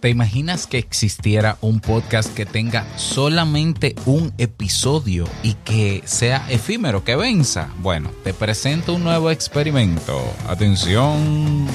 ¿Te 0.00 0.08
imaginas 0.08 0.66
que 0.66 0.78
existiera 0.78 1.58
un 1.60 1.78
podcast 1.78 2.34
que 2.34 2.46
tenga 2.46 2.86
solamente 2.96 3.94
un 4.06 4.32
episodio 4.38 5.26
y 5.42 5.52
que 5.52 6.00
sea 6.06 6.46
efímero, 6.48 7.04
que 7.04 7.16
venza? 7.16 7.68
Bueno, 7.80 8.10
te 8.24 8.32
presento 8.32 8.94
un 8.94 9.04
nuevo 9.04 9.30
experimento. 9.30 10.18
Atención. 10.48 11.66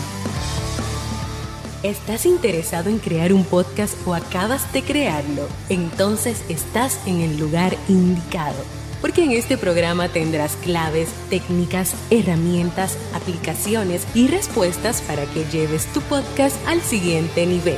¿Estás 1.84 2.26
interesado 2.26 2.90
en 2.90 2.98
crear 2.98 3.32
un 3.32 3.44
podcast 3.44 3.96
o 4.08 4.16
acabas 4.16 4.74
de 4.74 4.82
crearlo? 4.82 5.48
Entonces 5.70 6.44
estás 6.50 7.00
en 7.06 7.22
el 7.22 7.38
lugar 7.38 7.78
indicado. 7.88 8.58
Porque 9.02 9.24
en 9.24 9.34
este 9.34 9.56
programa 9.56 10.10
tendrás 10.10 10.56
claves, 10.64 11.10
técnicas, 11.30 11.94
herramientas, 12.10 12.98
aplicaciones 13.14 14.08
y 14.16 14.30
respuestas 14.30 15.04
para 15.04 15.26
que 15.28 15.46
lleves 15.52 15.86
tu 15.94 16.02
podcast 16.02 16.58
al 16.68 16.82
siguiente 16.82 17.46
nivel 17.46 17.78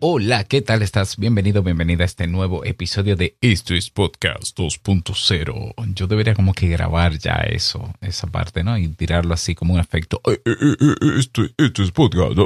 Hola, 0.00 0.44
¿qué 0.44 0.62
tal 0.62 0.82
estás? 0.82 1.16
Bienvenido, 1.16 1.64
bienvenida 1.64 2.04
a 2.04 2.06
este 2.06 2.28
nuevo 2.28 2.64
episodio 2.64 3.16
de 3.16 3.36
Esto 3.40 3.74
es 3.74 3.90
Podcast 3.90 4.56
2.0. 4.56 5.74
Yo 5.92 6.06
debería 6.06 6.36
como 6.36 6.54
que 6.54 6.68
grabar 6.68 7.18
ya 7.18 7.34
eso, 7.34 7.92
esa 8.00 8.28
parte, 8.28 8.62
¿no? 8.62 8.78
Y 8.78 8.86
tirarlo 8.90 9.34
así 9.34 9.56
como 9.56 9.74
un 9.74 9.80
efecto. 9.80 10.20
Eh, 10.26 10.40
eh, 10.44 10.54
eh, 10.54 10.94
esto, 11.18 11.42
esto 11.56 11.82
es 11.82 11.90
Podcast. 11.90 12.36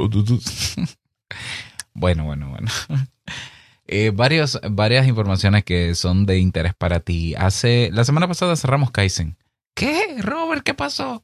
bueno, 1.93 2.23
bueno, 2.23 2.49
bueno. 2.49 2.71
varios, 4.13 4.59
varias 4.71 5.07
informaciones 5.07 5.63
que 5.63 5.93
son 5.93 6.25
de 6.25 6.39
interés 6.39 6.73
para 6.73 7.01
ti. 7.01 7.35
Hace, 7.35 7.91
la 7.93 8.03
semana 8.03 8.27
pasada 8.27 8.55
cerramos 8.55 8.89
Kaizen. 8.89 9.37
¿Qué? 9.75 10.15
Robert, 10.21 10.63
¿qué 10.63 10.73
pasó? 10.73 11.21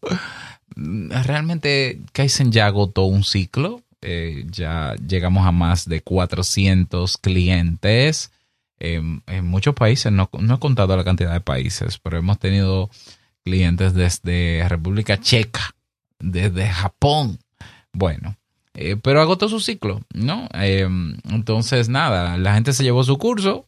Realmente 0.76 2.02
Kaizen 2.14 2.52
ya 2.52 2.67
agotó 2.67 3.06
un 3.06 3.23
ciclo 3.23 3.82
eh, 4.02 4.45
ya 4.50 4.95
llegamos 4.95 5.45
a 5.45 5.52
más 5.52 5.88
de 5.88 6.02
400 6.02 7.17
clientes 7.17 8.31
en, 8.80 9.22
muchos 9.44 9.75
países. 9.75 10.11
No, 10.11 10.30
no, 10.39 10.55
he 10.55 10.59
contado 10.59 10.95
la 10.95 11.03
cantidad 11.03 11.33
de 11.33 11.42
países, 11.42 11.97
pero 12.00 12.17
hemos 12.17 12.39
tenido 12.39 12.89
clientes 13.44 13.94
desde 13.94 14.67
República 14.67 15.20
Checa, 15.20 15.75
desde 16.20 16.67
Japón. 16.67 17.39
Bueno, 17.92 18.38
eh, 18.73 18.95
pero 18.95 19.22
agotó 19.22 19.50
su 19.50 19.59
ciclo, 19.59 20.02
¿no? 20.14 20.47
Em, 20.53 21.17
entonces, 21.30 21.89
nada, 21.89 22.38
la 22.38 22.53
gente 22.53 22.73
se 22.73 22.83
llevó 22.83 23.03
su 23.03 23.17
curso. 23.17 23.67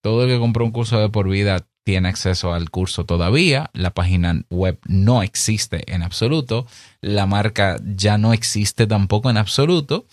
Todo 0.00 0.24
el 0.24 0.30
que 0.30 0.38
compró 0.38 0.64
un 0.64 0.70
curso 0.70 0.98
de 1.00 1.08
por 1.08 1.28
vida 1.28 1.66
tiene 1.86 2.08
acceso 2.08 2.52
al 2.52 2.68
curso 2.68 3.06
todavía, 3.06 3.70
la 3.72 3.94
página 3.94 4.42
web 4.50 4.76
no 4.88 5.22
existe 5.22 5.84
en 5.94 6.02
absoluto, 6.02 6.66
la 7.00 7.26
marca 7.26 7.76
ya 7.84 8.18
no 8.18 8.32
existe 8.32 8.88
tampoco 8.88 9.30
en 9.30 9.36
absoluto. 9.36 10.04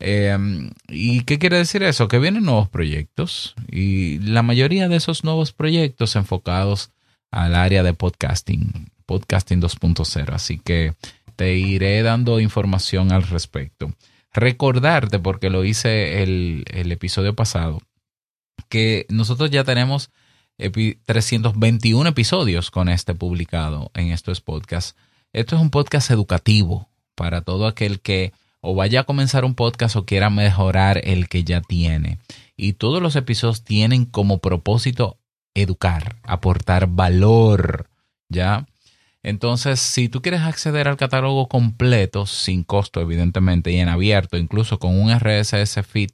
Em, 0.00 0.72
¿Y 0.88 1.20
qué 1.20 1.38
quiere 1.38 1.58
decir 1.58 1.84
eso? 1.84 2.08
Que 2.08 2.18
vienen 2.18 2.42
nuevos 2.42 2.68
proyectos 2.68 3.54
y 3.70 4.18
la 4.18 4.42
mayoría 4.42 4.88
de 4.88 4.96
esos 4.96 5.22
nuevos 5.22 5.52
proyectos 5.52 6.16
enfocados 6.16 6.90
al 7.30 7.54
área 7.54 7.84
de 7.84 7.94
podcasting, 7.94 8.90
podcasting 9.06 9.60
2.0. 9.60 10.34
Así 10.34 10.58
que 10.58 10.94
te 11.36 11.54
iré 11.54 12.02
dando 12.02 12.40
información 12.40 13.12
al 13.12 13.22
respecto. 13.22 13.94
Recordarte, 14.32 15.20
porque 15.20 15.48
lo 15.48 15.64
hice 15.64 16.24
el, 16.24 16.64
el 16.72 16.90
episodio 16.90 17.36
pasado, 17.36 17.82
que 18.68 19.06
nosotros 19.10 19.50
ya 19.52 19.62
tenemos 19.62 20.10
321 20.60 22.08
episodios 22.10 22.70
con 22.70 22.88
este 22.88 23.14
publicado 23.14 23.90
en 23.94 24.12
estos 24.12 24.40
podcasts. 24.40 24.94
Esto 25.32 25.56
es 25.56 25.62
un 25.62 25.70
podcast 25.70 26.10
educativo 26.10 26.88
para 27.14 27.40
todo 27.40 27.66
aquel 27.66 28.00
que 28.00 28.32
o 28.60 28.74
vaya 28.74 29.00
a 29.00 29.04
comenzar 29.04 29.44
un 29.44 29.54
podcast 29.54 29.96
o 29.96 30.04
quiera 30.04 30.28
mejorar 30.28 31.00
el 31.04 31.28
que 31.28 31.44
ya 31.44 31.62
tiene. 31.62 32.18
Y 32.56 32.74
todos 32.74 33.00
los 33.00 33.16
episodios 33.16 33.64
tienen 33.64 34.04
como 34.04 34.38
propósito 34.38 35.18
educar, 35.54 36.16
aportar 36.24 36.86
valor, 36.88 37.88
¿ya? 38.28 38.66
Entonces, 39.22 39.80
si 39.80 40.08
tú 40.08 40.22
quieres 40.22 40.42
acceder 40.42 40.88
al 40.88 40.96
catálogo 40.96 41.48
completo, 41.48 42.26
sin 42.26 42.64
costo, 42.64 43.00
evidentemente, 43.00 43.70
y 43.70 43.78
en 43.78 43.88
abierto, 43.88 44.36
incluso 44.36 44.78
con 44.78 44.98
un 44.98 45.10
RSS 45.10 45.82
feed, 45.86 46.10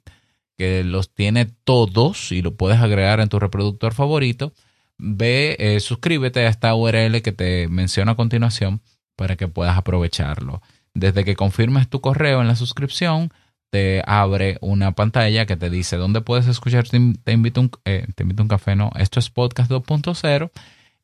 que 0.57 0.83
los 0.83 1.13
tiene 1.13 1.45
todos 1.45 2.31
y 2.31 2.41
lo 2.41 2.55
puedes 2.55 2.79
agregar 2.79 3.19
en 3.19 3.29
tu 3.29 3.39
reproductor 3.39 3.93
favorito, 3.93 4.53
ve, 4.97 5.55
eh, 5.59 5.79
suscríbete 5.79 6.41
a 6.41 6.49
esta 6.49 6.73
URL 6.75 7.21
que 7.21 7.31
te 7.31 7.67
menciono 7.67 8.11
a 8.11 8.15
continuación 8.15 8.81
para 9.15 9.35
que 9.35 9.47
puedas 9.47 9.77
aprovecharlo. 9.77 10.61
Desde 10.93 11.23
que 11.23 11.35
confirmes 11.35 11.89
tu 11.89 12.01
correo 12.01 12.41
en 12.41 12.47
la 12.47 12.55
suscripción, 12.55 13.31
te 13.69 14.01
abre 14.05 14.57
una 14.61 14.93
pantalla 14.93 15.45
que 15.45 15.57
te 15.57 15.69
dice 15.69 15.97
dónde 15.97 16.21
puedes 16.21 16.47
escuchar, 16.47 16.87
te, 16.87 16.97
invito, 17.31 17.61
un, 17.61 17.71
eh, 17.85 18.07
te 18.15 18.23
invito 18.23 18.41
un 18.41 18.49
café, 18.49 18.75
no, 18.75 18.91
esto 18.95 19.19
es 19.19 19.29
podcast 19.29 19.69
2.0 19.69 20.51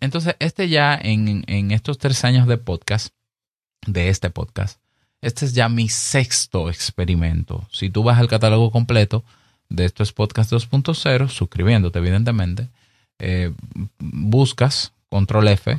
Entonces, 0.00 0.36
este 0.38 0.68
ya 0.68 0.98
en, 1.00 1.44
en 1.46 1.70
estos 1.70 1.98
tres 1.98 2.24
años 2.24 2.46
de 2.46 2.58
podcast, 2.58 3.14
de 3.86 4.08
este 4.08 4.30
podcast, 4.30 4.80
este 5.20 5.46
es 5.46 5.54
ya 5.54 5.68
mi 5.68 5.88
sexto 5.88 6.68
experimento. 6.68 7.66
Si 7.72 7.88
tú 7.88 8.02
vas 8.02 8.18
al 8.18 8.28
catálogo 8.28 8.70
completo 8.70 9.24
de 9.70 9.86
estos 9.86 10.12
podcast 10.12 10.52
2.0, 10.52 11.28
suscribiéndote 11.28 11.98
evidentemente, 11.98 12.68
eh, 13.18 13.52
buscas 13.98 14.92
control 15.08 15.48
F, 15.48 15.78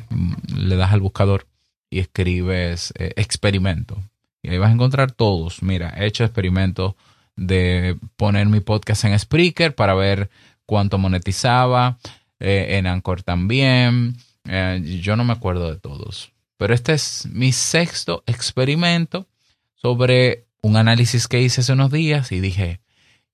le 0.55 0.75
das 0.75 0.93
al 0.93 1.01
buscador 1.01 1.45
y 1.89 1.99
escribes 1.99 2.93
eh, 2.97 3.13
experimento. 3.17 4.01
Y 4.41 4.49
ahí 4.49 4.57
vas 4.57 4.69
a 4.69 4.73
encontrar 4.73 5.11
todos. 5.11 5.61
Mira, 5.61 5.93
he 5.97 6.05
hecho 6.05 6.23
experimentos 6.23 6.95
de 7.35 7.97
poner 8.15 8.47
mi 8.47 8.61
podcast 8.61 9.05
en 9.05 9.19
Spreaker 9.19 9.75
para 9.75 9.93
ver 9.93 10.29
cuánto 10.65 10.97
monetizaba. 10.97 11.97
Eh, 12.39 12.77
en 12.77 12.87
Anchor 12.87 13.23
también. 13.23 14.17
Eh, 14.47 14.99
yo 15.01 15.15
no 15.15 15.23
me 15.23 15.33
acuerdo 15.33 15.71
de 15.71 15.79
todos. 15.79 16.31
Pero 16.57 16.73
este 16.73 16.93
es 16.93 17.27
mi 17.31 17.51
sexto 17.51 18.23
experimento 18.25 19.27
sobre 19.75 20.47
un 20.61 20.77
análisis 20.77 21.27
que 21.27 21.41
hice 21.41 21.61
hace 21.61 21.73
unos 21.73 21.91
días 21.91 22.31
y 22.31 22.39
dije, 22.39 22.81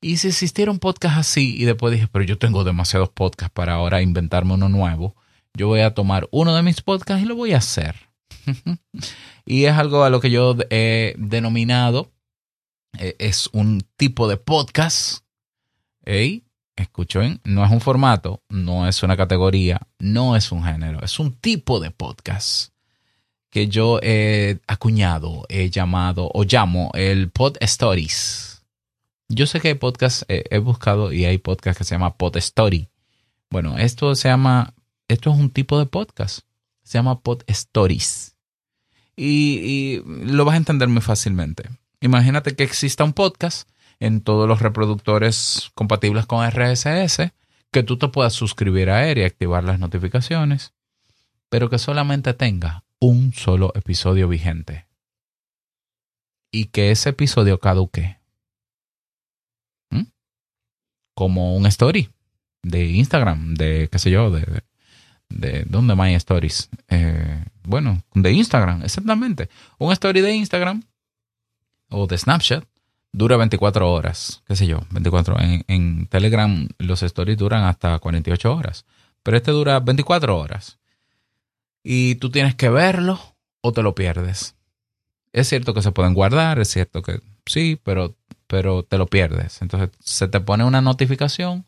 ¿y 0.01 0.17
si 0.17 0.29
existiera 0.29 0.71
un 0.71 0.79
podcast 0.79 1.17
así? 1.17 1.55
Y 1.57 1.65
después 1.65 1.93
dije, 1.93 2.07
pero 2.11 2.25
yo 2.25 2.37
tengo 2.37 2.63
demasiados 2.63 3.09
podcasts 3.09 3.53
para 3.53 3.73
ahora 3.73 4.01
inventarme 4.01 4.55
uno 4.55 4.69
nuevo. 4.69 5.15
Yo 5.53 5.67
voy 5.67 5.81
a 5.81 5.93
tomar 5.93 6.27
uno 6.31 6.55
de 6.55 6.63
mis 6.63 6.81
podcasts 6.81 7.23
y 7.23 7.27
lo 7.27 7.35
voy 7.35 7.53
a 7.53 7.57
hacer. 7.57 7.95
y 9.45 9.65
es 9.65 9.73
algo 9.73 10.03
a 10.03 10.09
lo 10.09 10.19
que 10.19 10.31
yo 10.31 10.55
he 10.69 11.13
denominado, 11.17 12.11
eh, 12.97 13.15
es 13.19 13.47
un 13.53 13.81
tipo 13.95 14.27
de 14.27 14.37
podcast, 14.37 15.23
¿eh? 16.05 16.41
Escuchen, 16.81 17.39
no 17.43 17.63
es 17.63 17.71
un 17.71 17.81
formato, 17.81 18.43
no 18.49 18.87
es 18.87 19.03
una 19.03 19.17
categoría, 19.17 19.81
no 19.99 20.35
es 20.35 20.51
un 20.51 20.63
género, 20.63 21.01
es 21.01 21.19
un 21.19 21.33
tipo 21.33 21.79
de 21.79 21.91
podcast 21.91 22.71
que 23.49 23.67
yo 23.67 23.99
he 24.01 24.59
acuñado, 24.65 25.45
he 25.49 25.69
llamado 25.69 26.31
o 26.33 26.43
llamo 26.43 26.89
el 26.93 27.29
Pod 27.29 27.57
Stories. 27.59 28.63
Yo 29.27 29.45
sé 29.45 29.59
que 29.59 29.69
hay 29.69 29.73
podcasts, 29.75 30.25
eh, 30.29 30.43
he 30.49 30.57
buscado 30.57 31.11
y 31.11 31.25
hay 31.25 31.37
podcasts 31.37 31.77
que 31.77 31.83
se 31.83 31.95
llama 31.95 32.15
Pod 32.17 32.37
Story. 32.37 32.89
Bueno, 33.49 33.77
esto 33.77 34.15
se 34.15 34.29
llama, 34.29 34.73
esto 35.07 35.31
es 35.31 35.37
un 35.37 35.49
tipo 35.49 35.77
de 35.77 35.85
podcast, 35.85 36.39
se 36.83 36.97
llama 36.97 37.19
Pod 37.19 37.43
Stories. 37.47 38.35
Y, 39.17 39.59
y 39.59 40.03
lo 40.05 40.45
vas 40.45 40.53
a 40.53 40.57
entender 40.57 40.87
muy 40.87 41.01
fácilmente. 41.01 41.69
Imagínate 41.99 42.55
que 42.55 42.63
exista 42.63 43.03
un 43.03 43.13
podcast 43.13 43.69
en 44.01 44.21
todos 44.21 44.49
los 44.49 44.61
reproductores 44.61 45.71
compatibles 45.75 46.25
con 46.25 46.45
RSS, 46.45 47.31
que 47.71 47.83
tú 47.83 47.97
te 47.97 48.09
puedas 48.09 48.33
suscribir 48.33 48.89
a 48.89 49.07
él 49.07 49.19
y 49.19 49.23
activar 49.23 49.63
las 49.63 49.79
notificaciones, 49.79 50.73
pero 51.49 51.69
que 51.69 51.77
solamente 51.77 52.33
tenga 52.33 52.83
un 52.99 53.31
solo 53.33 53.71
episodio 53.75 54.27
vigente. 54.27 54.87
Y 56.51 56.65
que 56.65 56.91
ese 56.91 57.09
episodio 57.09 57.59
caduque. 57.59 58.19
Como 61.13 61.55
un 61.55 61.67
story 61.67 62.09
de 62.63 62.85
Instagram, 62.85 63.53
de 63.53 63.87
qué 63.91 63.99
sé 63.99 64.09
yo, 64.09 64.31
de, 64.31 64.63
de, 65.29 65.63
¿dónde 65.67 65.95
My 65.95 66.15
Stories? 66.15 66.69
Eh, 66.87 67.45
bueno, 67.63 68.01
de 68.15 68.31
Instagram, 68.31 68.83
exactamente. 68.83 69.49
Un 69.77 69.91
story 69.91 70.21
de 70.21 70.33
Instagram 70.33 70.83
o 71.89 72.07
de 72.07 72.17
Snapchat 72.17 72.70
dura 73.13 73.37
24 73.37 73.91
horas, 73.91 74.43
qué 74.47 74.55
sé 74.55 74.67
yo, 74.67 74.81
24. 74.91 75.39
En, 75.39 75.63
en 75.67 76.07
Telegram 76.07 76.67
los 76.77 77.03
stories 77.03 77.37
duran 77.37 77.63
hasta 77.63 77.97
48 77.99 78.55
horas, 78.55 78.85
pero 79.23 79.37
este 79.37 79.51
dura 79.51 79.79
24 79.79 80.37
horas. 80.37 80.79
Y 81.83 82.15
tú 82.15 82.29
tienes 82.29 82.55
que 82.55 82.69
verlo 82.69 83.19
o 83.61 83.73
te 83.73 83.81
lo 83.81 83.95
pierdes. 83.95 84.55
Es 85.33 85.49
cierto 85.49 85.73
que 85.73 85.81
se 85.81 85.91
pueden 85.91 86.13
guardar, 86.13 86.59
es 86.59 86.69
cierto 86.69 87.01
que 87.01 87.21
sí, 87.45 87.79
pero, 87.83 88.15
pero 88.47 88.83
te 88.83 88.97
lo 88.97 89.07
pierdes. 89.07 89.61
Entonces 89.61 89.89
se 89.99 90.27
te 90.27 90.39
pone 90.39 90.63
una 90.63 90.81
notificación 90.81 91.65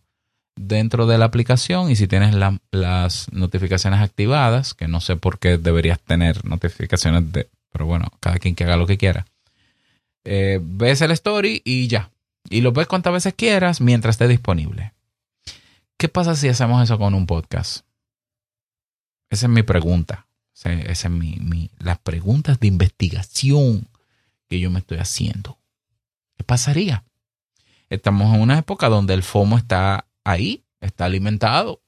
dentro 0.55 1.07
de 1.07 1.17
la 1.17 1.25
aplicación 1.25 1.89
y 1.89 1.95
si 1.95 2.07
tienes 2.07 2.35
las 2.71 3.31
notificaciones 3.31 4.01
activadas, 4.01 4.73
que 4.73 4.87
no 4.87 5.01
sé 5.01 5.15
por 5.15 5.39
qué 5.39 5.57
deberías 5.57 5.99
tener 5.99 6.45
notificaciones 6.45 7.31
de, 7.31 7.49
pero 7.71 7.87
bueno, 7.87 8.09
cada 8.19 8.37
quien 8.37 8.53
que 8.53 8.65
haga 8.65 8.77
lo 8.77 8.85
que 8.85 8.97
quiera 8.97 9.25
eh, 10.25 10.59
ves 10.61 11.01
el 11.01 11.11
story 11.11 11.61
y 11.65 11.87
ya. 11.87 12.11
Y 12.49 12.61
lo 12.61 12.71
ves 12.71 12.87
cuantas 12.87 13.13
veces 13.13 13.33
quieras 13.33 13.81
mientras 13.81 14.15
esté 14.15 14.27
disponible. 14.27 14.93
¿Qué 15.97 16.09
pasa 16.09 16.35
si 16.35 16.49
hacemos 16.49 16.83
eso 16.83 16.97
con 16.97 17.13
un 17.13 17.25
podcast? 17.25 17.85
Esa 19.29 19.45
es 19.45 19.49
mi 19.49 19.63
pregunta. 19.63 20.27
Esa 20.53 21.07
es 21.07 21.09
mi, 21.09 21.69
las 21.79 21.97
preguntas 21.99 22.59
de 22.59 22.67
investigación 22.67 23.87
que 24.47 24.59
yo 24.59 24.69
me 24.69 24.79
estoy 24.79 24.99
haciendo. 24.99 25.57
¿Qué 26.37 26.43
pasaría? 26.43 27.03
Estamos 27.89 28.33
en 28.33 28.41
una 28.41 28.59
época 28.59 28.89
donde 28.89 29.13
el 29.13 29.23
FOMO 29.23 29.57
está 29.57 30.07
ahí, 30.23 30.63
está 30.79 31.05
alimentado 31.05 31.81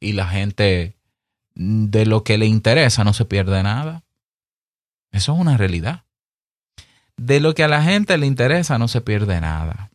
y 0.00 0.12
la 0.12 0.26
gente 0.26 0.96
de 1.54 2.06
lo 2.06 2.24
que 2.24 2.38
le 2.38 2.46
interesa 2.46 3.04
no 3.04 3.12
se 3.12 3.24
pierde 3.24 3.62
nada. 3.62 4.02
Eso 5.10 5.34
es 5.34 5.38
una 5.38 5.56
realidad 5.56 6.04
de 7.26 7.38
lo 7.38 7.54
que 7.54 7.62
a 7.62 7.68
la 7.68 7.82
gente 7.82 8.18
le 8.18 8.26
interesa 8.26 8.78
no 8.78 8.88
se 8.88 9.00
pierde 9.00 9.40
nada. 9.40 9.90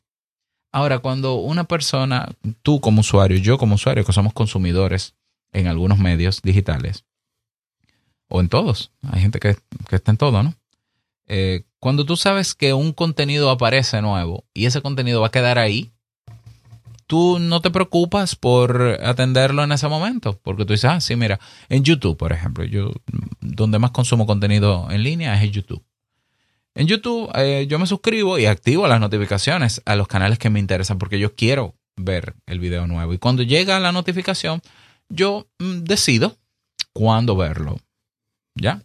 Ahora, 0.72 1.00
cuando 1.00 1.36
una 1.36 1.66
persona, 1.66 2.30
tú 2.62 2.80
como 2.80 3.02
usuario, 3.02 3.38
yo 3.38 3.58
como 3.58 3.76
usuario, 3.76 4.06
que 4.06 4.14
somos 4.14 4.34
consumidores 4.34 5.16
en 5.52 5.68
algunos 5.68 5.98
medios 6.00 6.42
digitales, 6.42 7.04
o 8.30 8.40
en 8.40 8.50
todos, 8.50 8.92
hay 9.12 9.22
gente 9.22 9.40
que, 9.40 9.58
está 9.92 10.12
en 10.12 10.18
todo, 10.18 10.44
¿no? 10.44 10.54
Eh, 11.28 11.64
cuando 11.80 12.06
tú 12.06 12.16
sabes 12.16 12.56
que 12.56 12.74
un 12.74 12.94
contenido 12.94 13.50
aparece 13.50 14.02
nuevo 14.02 14.46
y 14.54 14.66
ese 14.66 14.82
contenido 14.82 15.20
va 15.20 15.28
a 15.28 15.32
quedar 15.32 15.58
ahí, 15.58 15.92
tú 17.08 17.40
no 17.40 17.62
te 17.62 17.72
preocupas 17.72 18.36
por 18.36 19.00
atenderlo 19.04 19.64
en 19.64 19.74
ese 19.74 19.90
momento, 19.90 20.40
porque 20.44 20.66
tú 20.66 20.74
dices, 20.74 20.90
ah, 20.90 21.02
sí, 21.02 21.16
mira, 21.18 21.40
en 21.68 21.84
YouTube, 21.84 22.18
por 22.18 22.32
ejemplo, 22.32 22.64
yo 22.64 22.92
donde 23.42 23.80
más 23.80 23.92
consumo 23.92 24.26
contenido 24.26 24.90
en 24.92 25.04
línea 25.04 25.36
es 25.36 25.44
en 25.44 25.52
YouTube. 25.52 25.84
En 26.78 26.86
YouTube 26.86 27.32
eh, 27.34 27.66
yo 27.68 27.80
me 27.80 27.88
suscribo 27.88 28.38
y 28.38 28.46
activo 28.46 28.88
las 28.88 29.00
notificaciones 29.00 29.82
a 29.86 29.96
los 29.96 30.08
canales 30.08 30.38
que 30.38 30.52
me 30.52 30.60
interesan 30.60 31.00
porque 31.00 31.18
yo 31.18 31.34
quiero 31.34 31.74
ver 31.96 32.36
el 32.46 32.60
video 32.60 32.86
nuevo. 32.86 33.16
Y 33.16 33.18
cuando 33.18 33.42
llega 33.42 33.80
la 33.80 33.92
notificación, 33.92 34.62
yo 35.10 35.48
mm, 35.58 35.80
decido 35.86 36.38
cuándo 36.94 37.36
verlo. 37.36 37.80
¿Ya? 38.54 38.84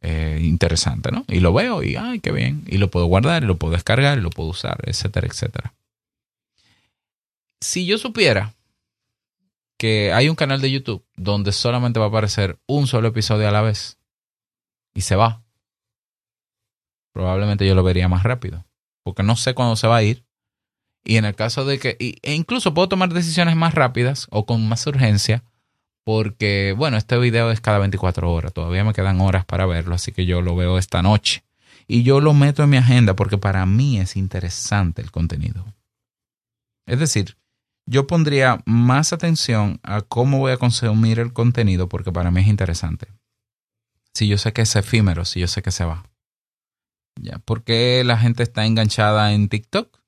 Eh, 0.00 0.38
interesante, 0.44 1.10
¿no? 1.10 1.24
Y 1.26 1.40
lo 1.40 1.52
veo 1.52 1.82
y, 1.82 1.96
ay, 1.96 2.20
qué 2.20 2.30
bien. 2.30 2.62
Y 2.68 2.78
lo 2.78 2.88
puedo 2.88 3.06
guardar 3.06 3.42
y 3.42 3.46
lo 3.46 3.56
puedo 3.58 3.72
descargar 3.72 4.16
y 4.18 4.20
lo 4.20 4.30
puedo 4.30 4.50
usar, 4.50 4.78
etcétera, 4.86 5.26
etcétera. 5.26 5.74
Si 7.60 7.84
yo 7.84 7.98
supiera 7.98 8.54
que 9.76 10.12
hay 10.12 10.28
un 10.28 10.36
canal 10.36 10.60
de 10.60 10.70
YouTube 10.70 11.04
donde 11.16 11.50
solamente 11.50 11.98
va 11.98 12.06
a 12.06 12.10
aparecer 12.10 12.58
un 12.68 12.86
solo 12.86 13.08
episodio 13.08 13.48
a 13.48 13.52
la 13.52 13.62
vez 13.62 13.98
y 14.94 15.00
se 15.00 15.16
va, 15.16 15.42
probablemente 17.18 17.66
yo 17.66 17.74
lo 17.74 17.82
vería 17.82 18.06
más 18.06 18.22
rápido, 18.22 18.64
porque 19.02 19.24
no 19.24 19.34
sé 19.34 19.52
cuándo 19.52 19.74
se 19.74 19.88
va 19.88 19.96
a 19.96 20.02
ir. 20.04 20.24
Y 21.02 21.16
en 21.16 21.24
el 21.24 21.34
caso 21.34 21.64
de 21.64 21.80
que, 21.80 21.96
e 21.98 22.32
incluso 22.32 22.74
puedo 22.74 22.88
tomar 22.88 23.12
decisiones 23.12 23.56
más 23.56 23.74
rápidas 23.74 24.28
o 24.30 24.46
con 24.46 24.68
más 24.68 24.86
urgencia, 24.86 25.42
porque, 26.04 26.76
bueno, 26.78 26.96
este 26.96 27.18
video 27.18 27.50
es 27.50 27.60
cada 27.60 27.80
24 27.80 28.32
horas, 28.32 28.52
todavía 28.52 28.84
me 28.84 28.92
quedan 28.92 29.20
horas 29.20 29.44
para 29.44 29.66
verlo, 29.66 29.96
así 29.96 30.12
que 30.12 30.26
yo 30.26 30.42
lo 30.42 30.54
veo 30.54 30.78
esta 30.78 31.02
noche. 31.02 31.42
Y 31.88 32.04
yo 32.04 32.20
lo 32.20 32.34
meto 32.34 32.62
en 32.62 32.70
mi 32.70 32.76
agenda 32.76 33.16
porque 33.16 33.36
para 33.36 33.66
mí 33.66 33.98
es 33.98 34.14
interesante 34.14 35.02
el 35.02 35.10
contenido. 35.10 35.64
Es 36.86 37.00
decir, 37.00 37.36
yo 37.84 38.06
pondría 38.06 38.62
más 38.64 39.12
atención 39.12 39.80
a 39.82 40.02
cómo 40.02 40.38
voy 40.38 40.52
a 40.52 40.56
consumir 40.56 41.18
el 41.18 41.32
contenido 41.32 41.88
porque 41.88 42.12
para 42.12 42.30
mí 42.30 42.42
es 42.42 42.46
interesante. 42.46 43.08
Si 44.14 44.28
yo 44.28 44.38
sé 44.38 44.52
que 44.52 44.62
es 44.62 44.76
efímero, 44.76 45.24
si 45.24 45.40
yo 45.40 45.48
sé 45.48 45.62
que 45.62 45.72
se 45.72 45.84
va. 45.84 46.04
¿Por 47.44 47.64
qué 47.64 48.02
la 48.04 48.18
gente 48.18 48.42
está 48.42 48.66
enganchada 48.66 49.32
en 49.32 49.48
TikTok? 49.48 49.98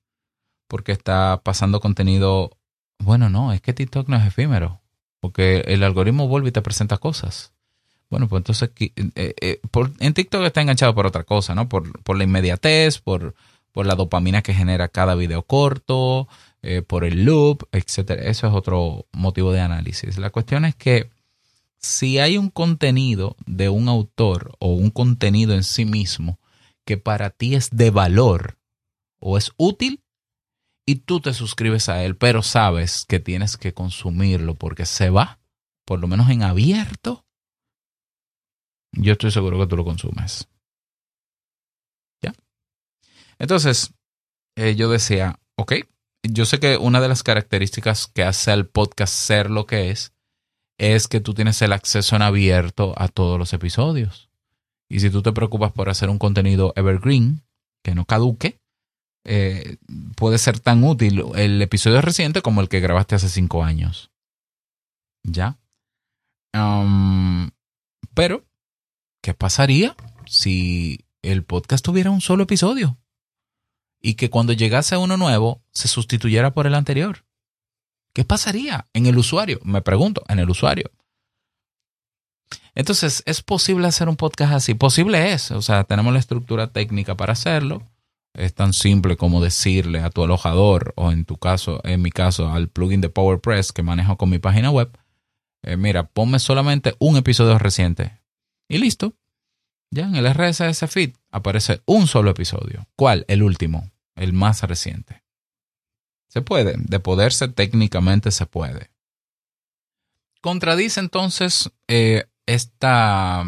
Porque 0.67 0.91
está 0.91 1.41
pasando 1.43 1.79
contenido. 1.79 2.57
Bueno, 2.99 3.29
no, 3.29 3.53
es 3.53 3.61
que 3.61 3.73
TikTok 3.73 4.07
no 4.07 4.17
es 4.17 4.25
efímero. 4.25 4.81
Porque 5.19 5.63
el 5.67 5.83
algoritmo 5.83 6.27
vuelve 6.27 6.49
y 6.49 6.51
te 6.51 6.61
presenta 6.61 6.97
cosas. 6.97 7.53
Bueno, 8.09 8.27
pues 8.27 8.41
entonces 8.41 8.69
eh, 8.77 8.91
eh, 9.15 9.61
en 9.99 10.13
TikTok 10.13 10.43
está 10.43 10.61
enganchado 10.61 10.93
por 10.93 11.05
otra 11.05 11.23
cosa, 11.23 11.55
¿no? 11.55 11.69
Por, 11.69 12.01
por 12.03 12.17
la 12.17 12.25
inmediatez, 12.25 12.99
por, 12.99 13.35
por 13.71 13.85
la 13.85 13.95
dopamina 13.95 14.41
que 14.41 14.53
genera 14.53 14.89
cada 14.89 15.15
video 15.15 15.43
corto, 15.43 16.27
eh, 16.61 16.81
por 16.81 17.05
el 17.05 17.23
loop, 17.23 17.63
etc. 17.71 18.11
Eso 18.21 18.47
es 18.47 18.53
otro 18.53 19.05
motivo 19.13 19.53
de 19.53 19.61
análisis. 19.61 20.17
La 20.17 20.29
cuestión 20.29 20.65
es 20.65 20.75
que 20.75 21.09
si 21.77 22.19
hay 22.19 22.37
un 22.37 22.49
contenido 22.49 23.37
de 23.45 23.69
un 23.69 23.87
autor 23.87 24.55
o 24.59 24.73
un 24.73 24.89
contenido 24.89 25.53
en 25.53 25.63
sí 25.63 25.85
mismo 25.85 26.37
que 26.85 26.97
para 26.97 27.29
ti 27.29 27.55
es 27.55 27.69
de 27.71 27.91
valor 27.91 28.59
o 29.19 29.37
es 29.37 29.51
útil 29.57 30.03
y 30.85 30.95
tú 30.95 31.21
te 31.21 31.33
suscribes 31.33 31.89
a 31.89 32.03
él, 32.03 32.17
pero 32.17 32.41
sabes 32.41 33.05
que 33.05 33.19
tienes 33.19 33.57
que 33.57 33.73
consumirlo 33.73 34.55
porque 34.55 34.85
se 34.85 35.09
va, 35.09 35.39
por 35.85 35.99
lo 35.99 36.07
menos 36.07 36.29
en 36.29 36.43
abierto, 36.43 37.25
yo 38.93 39.13
estoy 39.13 39.31
seguro 39.31 39.59
que 39.59 39.67
tú 39.67 39.77
lo 39.77 39.85
consumes. 39.85 40.49
¿Ya? 42.21 42.33
Entonces, 43.39 43.93
eh, 44.57 44.75
yo 44.75 44.89
decía, 44.89 45.39
ok, 45.55 45.73
yo 46.23 46.45
sé 46.45 46.59
que 46.59 46.77
una 46.77 46.99
de 46.99 47.07
las 47.07 47.23
características 47.23 48.07
que 48.07 48.23
hace 48.23 48.51
al 48.51 48.67
podcast 48.67 49.13
ser 49.13 49.49
lo 49.49 49.65
que 49.65 49.91
es, 49.91 50.13
es 50.77 51.07
que 51.07 51.21
tú 51.21 51.33
tienes 51.33 51.61
el 51.61 51.73
acceso 51.73 52.15
en 52.15 52.23
abierto 52.23 52.93
a 52.97 53.07
todos 53.07 53.37
los 53.37 53.53
episodios. 53.53 54.30
Y 54.91 54.99
si 54.99 55.09
tú 55.09 55.21
te 55.21 55.31
preocupas 55.31 55.71
por 55.71 55.89
hacer 55.89 56.09
un 56.09 56.19
contenido 56.19 56.73
evergreen, 56.75 57.43
que 57.81 57.95
no 57.95 58.03
caduque, 58.03 58.59
eh, 59.23 59.77
puede 60.17 60.37
ser 60.37 60.59
tan 60.59 60.83
útil 60.83 61.23
el 61.35 61.61
episodio 61.61 62.01
reciente 62.01 62.41
como 62.41 62.59
el 62.59 62.67
que 62.67 62.81
grabaste 62.81 63.15
hace 63.15 63.29
cinco 63.29 63.63
años. 63.63 64.11
¿Ya? 65.23 65.57
Um, 66.53 67.51
pero, 68.13 68.43
¿qué 69.23 69.33
pasaría 69.33 69.95
si 70.25 71.05
el 71.21 71.45
podcast 71.45 71.85
tuviera 71.85 72.11
un 72.11 72.19
solo 72.19 72.43
episodio? 72.43 72.97
Y 74.01 74.15
que 74.15 74.29
cuando 74.29 74.51
llegase 74.51 74.97
uno 74.97 75.15
nuevo 75.15 75.63
se 75.71 75.87
sustituyera 75.87 76.53
por 76.53 76.67
el 76.67 76.75
anterior. 76.75 77.23
¿Qué 78.13 78.25
pasaría 78.25 78.89
en 78.91 79.05
el 79.05 79.17
usuario? 79.17 79.61
Me 79.63 79.81
pregunto, 79.81 80.23
en 80.27 80.39
el 80.39 80.49
usuario. 80.49 80.91
Entonces, 82.75 83.23
¿es 83.25 83.41
posible 83.41 83.87
hacer 83.87 84.09
un 84.09 84.15
podcast 84.15 84.53
así? 84.53 84.73
Posible 84.73 85.33
es, 85.33 85.51
o 85.51 85.61
sea, 85.61 85.83
tenemos 85.83 86.13
la 86.13 86.19
estructura 86.19 86.67
técnica 86.71 87.15
para 87.15 87.33
hacerlo. 87.33 87.83
Es 88.33 88.53
tan 88.53 88.73
simple 88.73 89.17
como 89.17 89.41
decirle 89.41 89.99
a 89.99 90.09
tu 90.09 90.23
alojador 90.23 90.93
o 90.95 91.11
en 91.11 91.25
tu 91.25 91.37
caso, 91.37 91.81
en 91.83 92.01
mi 92.01 92.11
caso, 92.11 92.49
al 92.49 92.69
plugin 92.69 93.01
de 93.01 93.09
PowerPress 93.09 93.73
que 93.73 93.83
manejo 93.83 94.17
con 94.17 94.29
mi 94.29 94.39
página 94.39 94.71
web, 94.71 94.97
eh, 95.63 95.77
mira, 95.77 96.07
ponme 96.07 96.39
solamente 96.39 96.95
un 96.99 97.17
episodio 97.17 97.57
reciente 97.59 98.21
y 98.69 98.77
listo. 98.77 99.15
Ya 99.93 100.05
en 100.05 100.15
el 100.15 100.25
RSS 100.33 100.89
feed 100.89 101.15
aparece 101.31 101.81
un 101.85 102.07
solo 102.07 102.31
episodio. 102.31 102.87
¿Cuál? 102.95 103.25
El 103.27 103.43
último, 103.43 103.91
el 104.15 104.31
más 104.31 104.63
reciente. 104.63 105.23
Se 106.29 106.41
puede, 106.41 106.75
de 106.77 106.99
poderse 107.01 107.49
técnicamente 107.49 108.31
se 108.31 108.45
puede. 108.45 108.89
Contradice 110.41 111.01
entonces 111.01 111.69
eh, 111.89 112.30
esta, 112.45 113.45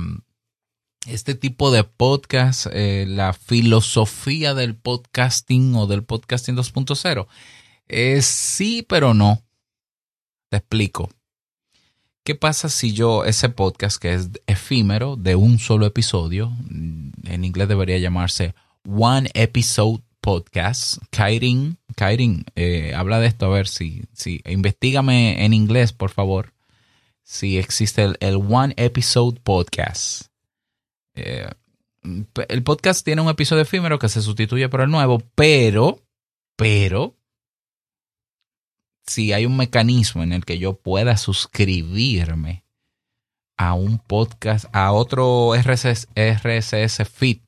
este 1.07 1.35
tipo 1.35 1.71
de 1.71 1.83
podcast, 1.83 2.67
eh, 2.71 3.05
la 3.07 3.33
filosofía 3.33 4.53
del 4.53 4.75
podcasting 4.75 5.75
o 5.75 5.87
del 5.87 6.03
podcasting 6.03 6.55
2.0? 6.55 7.27
Eh, 7.87 8.21
sí, 8.21 8.85
pero 8.87 9.13
no. 9.13 9.43
Te 10.49 10.57
explico. 10.57 11.09
¿Qué 12.23 12.35
pasa 12.35 12.69
si 12.69 12.93
yo 12.93 13.25
ese 13.25 13.49
podcast 13.49 14.01
que 14.01 14.13
es 14.13 14.29
efímero 14.47 15.17
de 15.17 15.35
un 15.35 15.59
solo 15.59 15.85
episodio, 15.85 16.53
en 16.69 17.43
inglés 17.43 17.67
debería 17.67 17.97
llamarse 17.97 18.55
One 18.87 19.29
Episode 19.33 20.01
Podcast, 20.21 20.99
Kairin, 21.09 21.79
Kairin, 21.97 22.45
eh, 22.55 22.93
habla 22.95 23.19
de 23.19 23.27
esto 23.27 23.47
a 23.47 23.49
ver 23.49 23.67
si, 23.67 24.03
si, 24.13 24.41
investigame 24.45 25.43
en 25.43 25.53
inglés 25.53 25.91
por 25.91 26.11
favor, 26.11 26.53
si 27.23 27.57
existe 27.57 28.13
el 28.19 28.35
One 28.35 28.73
Episode 28.77 29.39
Podcast. 29.41 30.27
Eh, 31.15 31.49
el 32.49 32.63
podcast 32.63 33.03
tiene 33.05 33.21
un 33.21 33.29
episodio 33.29 33.61
efímero 33.61 33.97
que 33.97 34.09
se 34.09 34.21
sustituye 34.21 34.67
por 34.69 34.81
el 34.81 34.91
nuevo, 34.91 35.19
pero, 35.35 36.03
pero, 36.55 37.15
si 39.05 39.33
hay 39.33 39.45
un 39.45 39.57
mecanismo 39.57 40.23
en 40.23 40.33
el 40.33 40.45
que 40.45 40.59
yo 40.59 40.73
pueda 40.73 41.17
suscribirme 41.17 42.65
a 43.57 43.73
un 43.73 43.99
podcast, 43.99 44.65
a 44.73 44.91
otro 44.91 45.53
RSS, 45.55 46.07
RSS 46.15 47.07
feed 47.09 47.39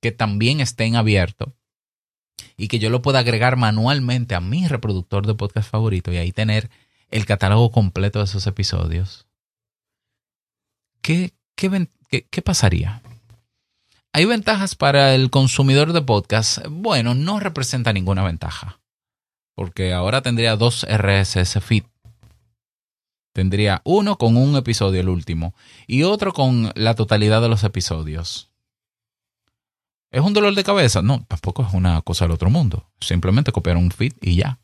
que 0.00 0.12
también 0.12 0.60
esté 0.60 0.84
en 0.84 0.96
abierto 0.96 1.54
y 2.56 2.68
que 2.68 2.78
yo 2.78 2.90
lo 2.90 3.00
pueda 3.00 3.20
agregar 3.20 3.56
manualmente 3.56 4.34
a 4.34 4.40
mi 4.40 4.66
reproductor 4.68 5.26
de 5.26 5.34
podcast 5.34 5.70
favorito 5.70 6.12
y 6.12 6.18
ahí 6.18 6.32
tener 6.32 6.70
el 7.14 7.26
catálogo 7.26 7.70
completo 7.70 8.18
de 8.18 8.24
esos 8.24 8.44
episodios. 8.48 9.28
¿Qué, 11.00 11.32
qué, 11.54 11.86
¿qué, 12.28 12.42
pasaría? 12.42 13.02
¿Hay 14.12 14.24
ventajas 14.24 14.74
para 14.74 15.14
el 15.14 15.30
consumidor 15.30 15.92
de 15.92 16.02
podcast? 16.02 16.66
Bueno, 16.68 17.14
no 17.14 17.38
representa 17.38 17.92
ninguna 17.92 18.24
ventaja. 18.24 18.80
Porque 19.54 19.92
ahora 19.92 20.22
tendría 20.22 20.56
dos 20.56 20.84
RSS 20.90 21.62
feed. 21.62 21.84
Tendría 23.32 23.80
uno 23.84 24.18
con 24.18 24.36
un 24.36 24.56
episodio, 24.56 25.00
el 25.00 25.08
último, 25.08 25.54
y 25.86 26.02
otro 26.02 26.32
con 26.32 26.72
la 26.74 26.96
totalidad 26.96 27.40
de 27.42 27.48
los 27.48 27.62
episodios. 27.62 28.50
¿Es 30.10 30.20
un 30.20 30.32
dolor 30.32 30.56
de 30.56 30.64
cabeza? 30.64 31.00
No, 31.00 31.24
tampoco 31.28 31.62
es 31.62 31.72
una 31.74 32.02
cosa 32.02 32.24
del 32.24 32.32
otro 32.32 32.50
mundo. 32.50 32.90
Simplemente 32.98 33.52
copiar 33.52 33.76
un 33.76 33.92
feed 33.92 34.14
y 34.20 34.34
ya. 34.34 34.58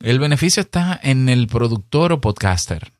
El 0.00 0.18
beneficio 0.18 0.62
está 0.62 0.98
en 1.02 1.28
el 1.28 1.46
productor 1.46 2.12
o 2.12 2.22
podcaster. 2.22 2.94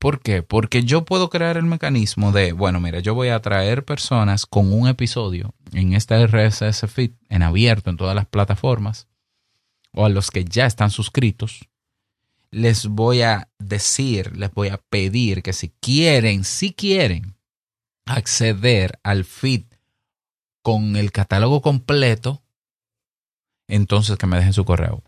¿Por 0.00 0.20
qué? 0.20 0.42
Porque 0.42 0.82
yo 0.82 1.04
puedo 1.04 1.30
crear 1.30 1.56
el 1.56 1.62
mecanismo 1.62 2.32
de, 2.32 2.52
bueno, 2.52 2.80
mira, 2.80 2.98
yo 2.98 3.14
voy 3.14 3.28
a 3.28 3.40
traer 3.40 3.84
personas 3.84 4.44
con 4.44 4.72
un 4.72 4.88
episodio 4.88 5.54
en 5.72 5.92
este 5.92 6.26
RSS 6.26 6.90
feed 6.90 7.12
en 7.28 7.42
abierto 7.42 7.90
en 7.90 7.96
todas 7.96 8.16
las 8.16 8.26
plataformas 8.26 9.06
o 9.92 10.04
a 10.04 10.08
los 10.08 10.32
que 10.32 10.44
ya 10.44 10.66
están 10.66 10.90
suscritos. 10.90 11.68
Les 12.50 12.88
voy 12.88 13.22
a 13.22 13.48
decir, 13.60 14.36
les 14.36 14.52
voy 14.52 14.68
a 14.68 14.78
pedir 14.78 15.44
que 15.44 15.52
si 15.52 15.68
quieren, 15.68 16.42
si 16.42 16.72
quieren 16.72 17.36
acceder 18.04 18.98
al 19.04 19.24
feed 19.24 19.62
con 20.60 20.96
el 20.96 21.12
catálogo 21.12 21.62
completo, 21.62 22.42
entonces 23.68 24.18
que 24.18 24.26
me 24.26 24.38
dejen 24.38 24.52
su 24.52 24.64
correo. 24.64 25.04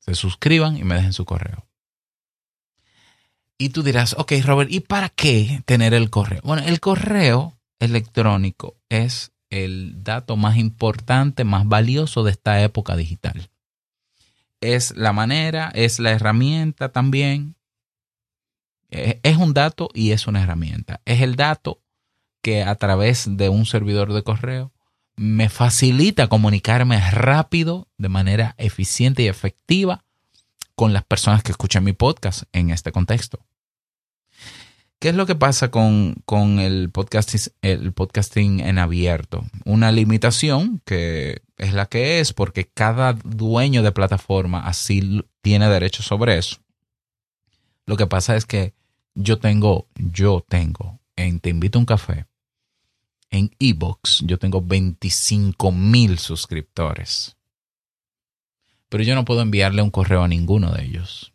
Se 0.00 0.14
suscriban 0.14 0.76
y 0.76 0.84
me 0.84 0.96
dejen 0.96 1.12
su 1.12 1.24
correo. 1.24 1.66
Y 3.58 3.68
tú 3.68 3.82
dirás, 3.82 4.14
ok, 4.18 4.32
Robert, 4.42 4.72
¿y 4.72 4.80
para 4.80 5.10
qué 5.10 5.62
tener 5.66 5.92
el 5.92 6.08
correo? 6.08 6.40
Bueno, 6.42 6.62
el 6.66 6.80
correo 6.80 7.58
electrónico 7.78 8.76
es 8.88 9.32
el 9.50 10.02
dato 10.02 10.36
más 10.36 10.56
importante, 10.56 11.44
más 11.44 11.68
valioso 11.68 12.22
de 12.22 12.30
esta 12.30 12.62
época 12.62 12.96
digital. 12.96 13.50
Es 14.60 14.96
la 14.96 15.12
manera, 15.12 15.70
es 15.74 15.98
la 15.98 16.12
herramienta 16.12 16.90
también. 16.90 17.56
Eh, 18.90 19.20
es 19.22 19.36
un 19.36 19.52
dato 19.52 19.90
y 19.92 20.12
es 20.12 20.26
una 20.26 20.42
herramienta. 20.42 21.00
Es 21.04 21.20
el 21.20 21.36
dato 21.36 21.82
que 22.42 22.62
a 22.62 22.74
través 22.76 23.36
de 23.36 23.48
un 23.48 23.66
servidor 23.66 24.12
de 24.12 24.22
correo 24.22 24.72
me 25.20 25.50
facilita 25.50 26.28
comunicarme 26.28 26.98
rápido, 27.10 27.88
de 27.98 28.08
manera 28.08 28.54
eficiente 28.56 29.22
y 29.22 29.28
efectiva 29.28 30.02
con 30.74 30.94
las 30.94 31.04
personas 31.04 31.42
que 31.42 31.52
escuchan 31.52 31.84
mi 31.84 31.92
podcast 31.92 32.44
en 32.52 32.70
este 32.70 32.90
contexto. 32.90 33.44
¿Qué 34.98 35.10
es 35.10 35.14
lo 35.14 35.26
que 35.26 35.34
pasa 35.34 35.70
con, 35.70 36.14
el, 36.58 36.88
podcasting, 36.88 37.52
el 37.60 37.92
podcasting 37.92 38.60
en 38.60 38.78
abierto? 38.78 39.44
Una 39.66 39.92
limitación 39.92 40.80
que 40.86 41.42
es 41.58 41.74
la 41.74 41.84
que 41.84 42.20
es 42.20 42.32
porque 42.32 42.64
cada 42.72 43.12
dueño 43.12 43.82
de 43.82 43.92
plataforma 43.92 44.66
así 44.66 45.22
tiene 45.42 45.68
derecho 45.68 46.02
sobre 46.02 46.38
eso. 46.38 46.56
Lo 47.84 47.98
que 47.98 48.06
pasa 48.06 48.36
es 48.36 48.46
que 48.46 48.72
yo 49.14 49.38
tengo, 49.38 49.86
yo 49.96 50.42
tengo 50.48 50.98
en 51.16 51.40
Te 51.40 51.50
invito 51.50 51.78
a 51.78 51.80
un 51.80 51.86
café, 51.86 52.24
en 53.30 53.54
Ebox, 53.58 54.22
yo 54.26 54.38
tengo 54.38 54.60
25 54.60 55.72
mil 55.72 56.18
suscriptores. 56.18 57.36
Pero 58.88 59.04
yo 59.04 59.14
no 59.14 59.24
puedo 59.24 59.40
enviarle 59.40 59.82
un 59.82 59.90
correo 59.90 60.24
a 60.24 60.28
ninguno 60.28 60.72
de 60.72 60.84
ellos. 60.84 61.32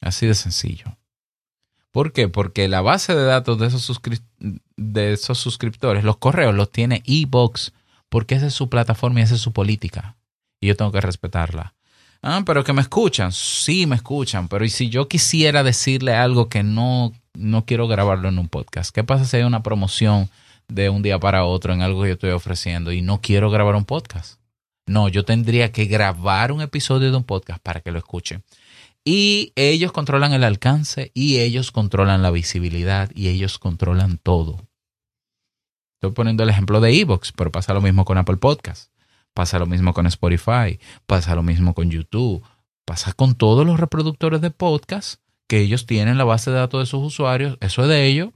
Así 0.00 0.26
de 0.26 0.34
sencillo. 0.34 0.96
¿Por 1.90 2.12
qué? 2.12 2.28
Porque 2.28 2.68
la 2.68 2.80
base 2.80 3.14
de 3.14 3.24
datos 3.24 3.58
de 3.58 3.66
esos, 3.66 4.00
de 4.76 5.12
esos 5.12 5.38
suscriptores, 5.38 6.04
los 6.04 6.16
correos, 6.16 6.54
los 6.54 6.70
tiene 6.70 7.02
eBox, 7.04 7.72
porque 8.08 8.36
esa 8.36 8.46
es 8.46 8.54
su 8.54 8.70
plataforma 8.70 9.20
y 9.20 9.24
esa 9.24 9.34
es 9.34 9.40
su 9.40 9.52
política. 9.52 10.16
Y 10.60 10.68
yo 10.68 10.76
tengo 10.76 10.92
que 10.92 11.00
respetarla. 11.00 11.74
Ah, 12.22 12.42
pero 12.44 12.64
que 12.64 12.72
me 12.72 12.82
escuchan. 12.82 13.32
Sí, 13.32 13.86
me 13.86 13.96
escuchan. 13.96 14.48
Pero 14.48 14.64
¿y 14.64 14.70
si 14.70 14.88
yo 14.88 15.08
quisiera 15.08 15.62
decirle 15.62 16.14
algo 16.14 16.48
que 16.48 16.62
no, 16.62 17.12
no 17.34 17.64
quiero 17.64 17.88
grabarlo 17.88 18.28
en 18.28 18.38
un 18.38 18.48
podcast? 18.48 18.94
¿Qué 18.94 19.04
pasa 19.04 19.24
si 19.24 19.38
hay 19.38 19.42
una 19.42 19.62
promoción 19.62 20.30
de 20.68 20.88
un 20.88 21.02
día 21.02 21.18
para 21.18 21.44
otro 21.44 21.72
en 21.72 21.82
algo 21.82 22.02
que 22.02 22.08
yo 22.08 22.14
estoy 22.14 22.30
ofreciendo 22.30 22.92
y 22.92 23.02
no 23.02 23.20
quiero 23.20 23.50
grabar 23.50 23.74
un 23.76 23.84
podcast? 23.84 24.40
No, 24.86 25.08
yo 25.08 25.24
tendría 25.24 25.72
que 25.72 25.84
grabar 25.84 26.52
un 26.52 26.62
episodio 26.62 27.10
de 27.10 27.16
un 27.16 27.24
podcast 27.24 27.62
para 27.62 27.80
que 27.80 27.92
lo 27.92 27.98
escuchen. 27.98 28.42
Y 29.04 29.52
ellos 29.56 29.92
controlan 29.92 30.32
el 30.32 30.44
alcance 30.44 31.10
y 31.14 31.38
ellos 31.38 31.70
controlan 31.70 32.22
la 32.22 32.30
visibilidad 32.30 33.10
y 33.14 33.28
ellos 33.28 33.58
controlan 33.58 34.18
todo. 34.18 34.68
Estoy 35.96 36.12
poniendo 36.12 36.42
el 36.42 36.50
ejemplo 36.50 36.80
de 36.80 36.98
Evox, 36.98 37.32
pero 37.32 37.52
pasa 37.52 37.74
lo 37.74 37.80
mismo 37.80 38.04
con 38.04 38.18
Apple 38.18 38.38
Podcast, 38.38 38.92
pasa 39.34 39.58
lo 39.58 39.66
mismo 39.66 39.94
con 39.94 40.06
Spotify, 40.06 40.78
pasa 41.06 41.34
lo 41.34 41.42
mismo 41.42 41.74
con 41.74 41.90
YouTube, 41.90 42.42
pasa 42.84 43.12
con 43.12 43.34
todos 43.34 43.66
los 43.66 43.78
reproductores 43.78 44.40
de 44.40 44.50
podcast 44.50 45.20
que 45.50 45.58
ellos 45.58 45.84
tienen 45.84 46.16
la 46.16 46.22
base 46.22 46.52
de 46.52 46.58
datos 46.58 46.80
de 46.80 46.86
sus 46.86 47.04
usuarios, 47.04 47.58
eso 47.60 47.82
es 47.82 47.88
de 47.88 48.06
ellos. 48.06 48.30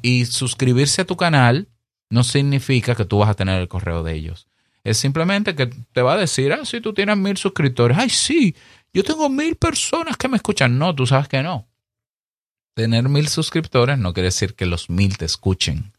Y 0.00 0.26
suscribirse 0.26 1.02
a 1.02 1.04
tu 1.04 1.16
canal 1.16 1.66
no 2.08 2.22
significa 2.22 2.94
que 2.94 3.04
tú 3.04 3.18
vas 3.18 3.30
a 3.30 3.34
tener 3.34 3.60
el 3.60 3.66
correo 3.66 4.04
de 4.04 4.14
ellos. 4.14 4.46
Es 4.84 4.96
simplemente 4.96 5.56
que 5.56 5.66
te 5.66 6.02
va 6.02 6.12
a 6.12 6.16
decir, 6.16 6.52
ah, 6.52 6.64
si 6.64 6.80
tú 6.80 6.94
tienes 6.94 7.16
mil 7.16 7.36
suscriptores, 7.36 7.98
ay, 7.98 8.10
sí, 8.10 8.54
yo 8.94 9.02
tengo 9.02 9.28
mil 9.28 9.56
personas 9.56 10.16
que 10.16 10.28
me 10.28 10.36
escuchan. 10.36 10.78
No, 10.78 10.94
tú 10.94 11.04
sabes 11.04 11.26
que 11.26 11.42
no. 11.42 11.66
Tener 12.74 13.08
mil 13.08 13.26
suscriptores 13.26 13.98
no 13.98 14.12
quiere 14.12 14.28
decir 14.28 14.54
que 14.54 14.66
los 14.66 14.88
mil 14.88 15.18
te 15.18 15.24
escuchen. 15.24 15.94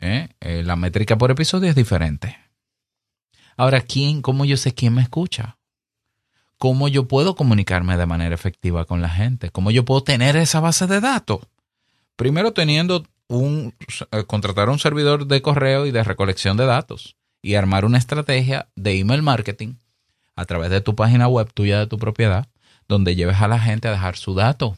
¿Eh? 0.00 0.30
Eh, 0.40 0.62
la 0.64 0.76
métrica 0.76 1.18
por 1.18 1.30
episodio 1.30 1.68
es 1.68 1.76
diferente. 1.76 2.38
Ahora, 3.58 3.82
¿quién, 3.82 4.22
cómo 4.22 4.46
yo 4.46 4.56
sé 4.56 4.72
quién 4.72 4.94
me 4.94 5.02
escucha? 5.02 5.58
¿Cómo 6.58 6.88
yo 6.88 7.08
puedo 7.08 7.34
comunicarme 7.34 7.96
de 7.96 8.06
manera 8.06 8.34
efectiva 8.34 8.84
con 8.84 9.02
la 9.02 9.10
gente? 9.10 9.50
¿Cómo 9.50 9.70
yo 9.70 9.84
puedo 9.84 10.02
tener 10.02 10.36
esa 10.36 10.60
base 10.60 10.86
de 10.86 11.00
datos? 11.00 11.40
Primero 12.16 12.52
teniendo 12.52 13.04
un, 13.28 13.74
eh, 14.12 14.24
contratar 14.24 14.68
un 14.68 14.78
servidor 14.78 15.26
de 15.26 15.42
correo 15.42 15.86
y 15.86 15.90
de 15.90 16.04
recolección 16.04 16.56
de 16.56 16.66
datos 16.66 17.16
y 17.42 17.54
armar 17.54 17.84
una 17.84 17.98
estrategia 17.98 18.68
de 18.76 18.98
email 18.98 19.22
marketing 19.22 19.74
a 20.36 20.44
través 20.44 20.70
de 20.70 20.80
tu 20.80 20.94
página 20.94 21.28
web 21.28 21.52
tuya 21.52 21.78
de 21.78 21.86
tu 21.86 21.98
propiedad, 21.98 22.48
donde 22.88 23.14
lleves 23.14 23.40
a 23.40 23.48
la 23.48 23.58
gente 23.58 23.88
a 23.88 23.92
dejar 23.92 24.16
su 24.16 24.34
dato. 24.34 24.76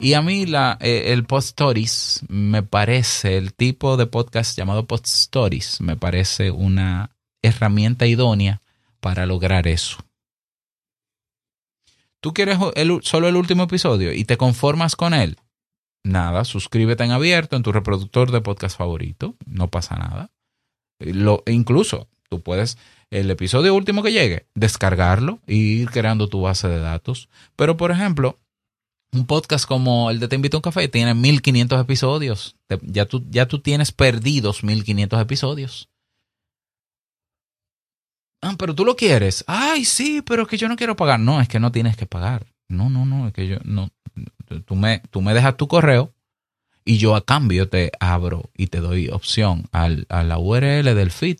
Y 0.00 0.14
a 0.14 0.22
mí 0.22 0.46
la, 0.46 0.78
eh, 0.80 1.12
el 1.12 1.24
Post 1.24 1.48
Stories 1.48 2.22
me 2.28 2.62
parece, 2.62 3.36
el 3.36 3.52
tipo 3.52 3.96
de 3.96 4.06
podcast 4.06 4.56
llamado 4.56 4.86
Post 4.86 5.06
Stories, 5.06 5.80
me 5.80 5.96
parece 5.96 6.52
una 6.52 7.10
herramienta 7.42 8.06
idónea 8.06 8.60
para 9.00 9.26
lograr 9.26 9.66
eso. 9.66 9.98
¿Tú 12.20 12.34
quieres 12.34 12.58
solo 13.02 13.28
el 13.28 13.36
último 13.36 13.64
episodio 13.64 14.12
y 14.12 14.24
te 14.24 14.36
conformas 14.36 14.96
con 14.96 15.14
él? 15.14 15.38
Nada, 16.04 16.44
suscríbete 16.44 17.04
en 17.04 17.12
abierto 17.12 17.56
en 17.56 17.62
tu 17.62 17.72
reproductor 17.72 18.30
de 18.32 18.40
podcast 18.40 18.76
favorito, 18.76 19.34
no 19.46 19.68
pasa 19.68 19.96
nada. 19.96 20.30
Lo, 20.98 21.42
incluso 21.46 22.08
tú 22.28 22.40
puedes, 22.40 22.78
el 23.10 23.30
episodio 23.30 23.74
último 23.74 24.02
que 24.02 24.12
llegue, 24.12 24.46
descargarlo 24.54 25.38
e 25.46 25.54
ir 25.54 25.90
creando 25.90 26.28
tu 26.28 26.40
base 26.42 26.68
de 26.68 26.80
datos. 26.80 27.28
Pero, 27.56 27.76
por 27.76 27.90
ejemplo, 27.90 28.38
un 29.12 29.26
podcast 29.26 29.66
como 29.66 30.10
el 30.10 30.20
de 30.20 30.28
Te 30.28 30.36
invito 30.36 30.56
a 30.56 30.58
un 30.58 30.62
café 30.62 30.88
tiene 30.88 31.14
1500 31.14 31.80
episodios. 31.80 32.56
ya, 32.82 33.06
tú, 33.06 33.24
ya 33.30 33.46
tú 33.46 33.60
tienes 33.60 33.92
perdidos 33.92 34.64
1500 34.64 35.20
episodios. 35.20 35.88
Ah, 38.40 38.54
pero 38.58 38.74
tú 38.74 38.84
lo 38.84 38.96
quieres. 38.96 39.44
Ay, 39.46 39.84
sí, 39.84 40.22
pero 40.22 40.42
es 40.42 40.48
que 40.48 40.56
yo 40.56 40.68
no 40.68 40.76
quiero 40.76 40.96
pagar. 40.96 41.18
No, 41.20 41.40
es 41.40 41.48
que 41.48 41.60
no 41.60 41.72
tienes 41.72 41.96
que 41.96 42.06
pagar. 42.06 42.46
No, 42.68 42.88
no, 42.90 43.04
no, 43.04 43.26
es 43.28 43.32
que 43.32 43.48
yo 43.48 43.58
no. 43.64 43.90
Tú 44.64 44.76
me, 44.76 45.00
tú 45.10 45.20
me 45.20 45.34
dejas 45.34 45.56
tu 45.56 45.68
correo 45.68 46.14
y 46.84 46.98
yo 46.98 47.16
a 47.16 47.24
cambio 47.24 47.68
te 47.68 47.92
abro 48.00 48.50
y 48.56 48.68
te 48.68 48.80
doy 48.80 49.08
opción 49.08 49.68
al, 49.72 50.06
a 50.08 50.22
la 50.22 50.38
URL 50.38 50.94
del 50.94 51.10
feed 51.10 51.38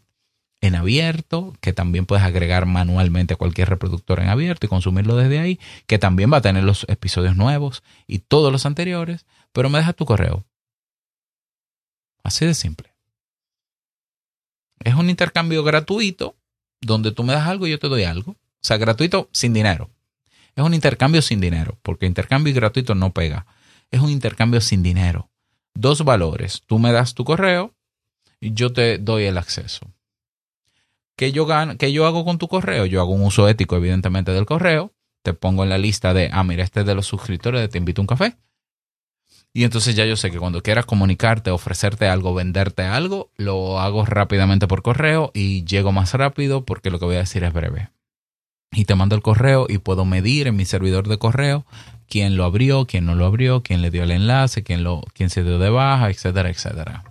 en 0.60 0.74
abierto, 0.74 1.54
que 1.60 1.72
también 1.72 2.04
puedes 2.04 2.24
agregar 2.24 2.66
manualmente 2.66 3.34
a 3.34 3.36
cualquier 3.36 3.68
reproductor 3.68 4.20
en 4.20 4.28
abierto 4.28 4.66
y 4.66 4.68
consumirlo 4.68 5.16
desde 5.16 5.38
ahí, 5.38 5.60
que 5.86 5.98
también 5.98 6.32
va 6.32 6.38
a 6.38 6.42
tener 6.42 6.64
los 6.64 6.84
episodios 6.88 7.36
nuevos 7.36 7.82
y 8.06 8.18
todos 8.18 8.50
los 8.52 8.66
anteriores, 8.66 9.24
pero 9.52 9.70
me 9.70 9.78
dejas 9.78 9.94
tu 9.94 10.04
correo. 10.04 10.44
Así 12.24 12.44
de 12.44 12.54
simple. 12.54 12.92
Es 14.80 14.94
un 14.94 15.10
intercambio 15.10 15.62
gratuito 15.62 16.36
donde 16.80 17.12
tú 17.12 17.25
me 17.25 17.32
das 17.32 17.49
algo 17.49 17.66
y 17.66 17.70
yo 17.70 17.78
te 17.78 17.88
doy 17.88 18.04
algo. 18.04 18.32
O 18.32 18.37
sea, 18.62 18.76
gratuito 18.76 19.28
sin 19.32 19.52
dinero. 19.52 19.90
Es 20.56 20.64
un 20.64 20.75
intercambio 20.75 21.23
sin 21.23 21.40
dinero, 21.40 21.78
porque 21.82 22.06
intercambio 22.06 22.50
y 22.50 22.54
gratuito 22.54 22.94
no 22.94 23.12
pega. 23.12 23.47
Es 23.90 24.00
un 24.00 24.11
intercambio 24.11 24.61
sin 24.61 24.82
dinero. 24.82 25.30
Dos 25.75 26.04
valores. 26.04 26.62
Tú 26.66 26.78
me 26.78 26.92
das 26.92 27.14
tu 27.14 27.25
correo 27.25 27.75
y 28.40 28.52
yo 28.52 28.73
te 28.73 28.99
doy 28.99 29.25
el 29.25 29.38
acceso. 29.38 29.92
¿Qué 31.16 31.32
yo, 31.32 31.47
¿Qué 31.78 31.92
yo 31.92 32.06
hago 32.06 32.25
con 32.25 32.38
tu 32.38 32.49
correo? 32.49 32.87
Yo 32.87 33.00
hago 33.00 33.12
un 33.12 33.23
uso 33.23 33.49
ético, 33.49 33.76
evidentemente, 33.76 34.32
del 34.32 34.47
correo. 34.47 34.92
Te 35.23 35.35
pongo 35.35 35.64
en 35.64 35.70
la 35.70 35.78
lista 35.78 36.14
de, 36.14 36.30
ah, 36.32 36.44
mira, 36.44 36.62
este 36.62 36.80
es 36.80 36.87
de 36.87 36.94
los 36.94 37.06
suscriptores 37.06 37.61
de 37.61 37.68
Te 37.68 37.78
invito 37.78 38.00
a 38.00 38.04
un 38.04 38.06
café. 38.06 38.37
Y 39.52 39.64
entonces 39.64 39.96
ya 39.96 40.04
yo 40.04 40.16
sé 40.16 40.30
que 40.30 40.38
cuando 40.38 40.62
quieras 40.62 40.86
comunicarte, 40.86 41.50
ofrecerte 41.50 42.06
algo, 42.06 42.34
venderte 42.34 42.82
algo, 42.82 43.30
lo 43.36 43.80
hago 43.80 44.04
rápidamente 44.04 44.68
por 44.68 44.82
correo 44.82 45.30
y 45.34 45.64
llego 45.64 45.90
más 45.90 46.14
rápido 46.14 46.64
porque 46.64 46.90
lo 46.90 46.98
que 46.98 47.06
voy 47.06 47.16
a 47.16 47.20
decir 47.20 47.44
es 47.44 47.52
breve. 47.52 47.90
Y 48.70 48.84
te 48.84 48.94
mando 48.94 49.16
el 49.16 49.22
correo 49.22 49.66
y 49.68 49.78
puedo 49.78 50.04
medir 50.04 50.46
en 50.46 50.56
mi 50.56 50.64
servidor 50.64 51.08
de 51.08 51.18
correo 51.18 51.64
quién 52.08 52.36
lo 52.36 52.44
abrió, 52.44 52.86
quién 52.86 53.06
no 53.06 53.14
lo 53.14 53.24
abrió, 53.24 53.62
quién 53.62 53.82
le 53.82 53.90
dio 53.90 54.02
el 54.02 54.10
enlace, 54.10 54.62
quién, 54.62 54.84
lo, 54.84 55.02
quién 55.14 55.30
se 55.30 55.42
dio 55.42 55.58
de 55.58 55.70
baja, 55.70 56.10
etcétera, 56.10 56.50
etcétera. 56.50 57.04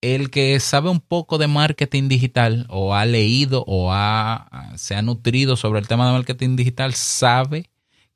El 0.00 0.30
que 0.30 0.58
sabe 0.60 0.90
un 0.90 1.00
poco 1.00 1.38
de 1.38 1.46
marketing 1.46 2.08
digital 2.08 2.66
o 2.68 2.94
ha 2.94 3.06
leído 3.06 3.64
o 3.66 3.92
ha, 3.92 4.70
se 4.76 4.94
ha 4.94 5.02
nutrido 5.02 5.56
sobre 5.56 5.80
el 5.80 5.88
tema 5.88 6.06
de 6.06 6.12
marketing 6.12 6.56
digital 6.56 6.94
sabe 6.94 7.70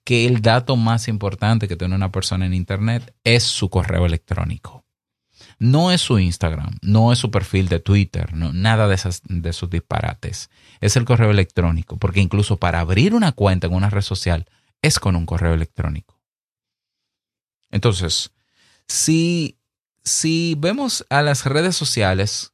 que 0.05 0.27
el 0.27 0.41
dato 0.41 0.77
más 0.77 1.09
importante 1.09 1.69
que 1.69 1.77
tiene 1.77 1.95
una 1.95 2.11
persona 2.11 2.47
en 2.47 2.55
Internet 2.55 3.15
es 3.25 3.43
su 3.45 3.69
correo 3.69 4.07
electrónico. 4.07 4.85
No 5.59 5.91
es 5.91 6.01
su 6.01 6.19
Instagram, 6.19 6.79
no 6.83 7.13
es 7.13 7.19
su 7.19 7.31
perfil 7.31 7.69
de 7.69 7.81
Twitter, 7.81 8.33
no, 8.33 8.53
nada 8.53 8.87
de, 8.89 8.95
esas, 8.95 9.23
de 9.25 9.51
esos 9.51 9.69
disparates. 9.71 10.51
Es 10.81 10.97
el 10.97 11.05
correo 11.05 11.31
electrónico, 11.31 11.97
porque 11.97 12.21
incluso 12.21 12.59
para 12.59 12.81
abrir 12.81 13.15
una 13.15 13.33
cuenta 13.33 13.67
en 13.67 13.75
una 13.75 13.91
red 13.91 14.03
social 14.03 14.47
es 14.83 14.99
con 14.99 15.17
un 15.17 15.27
correo 15.27 15.55
electrónico. 15.55 16.21
Entonces, 17.71 18.33
si, 18.87 19.59
si 20.05 20.55
vemos 20.59 21.05
a 21.11 21.23
las 21.23 21.45
redes 21.45 21.77
sociales 21.77 22.53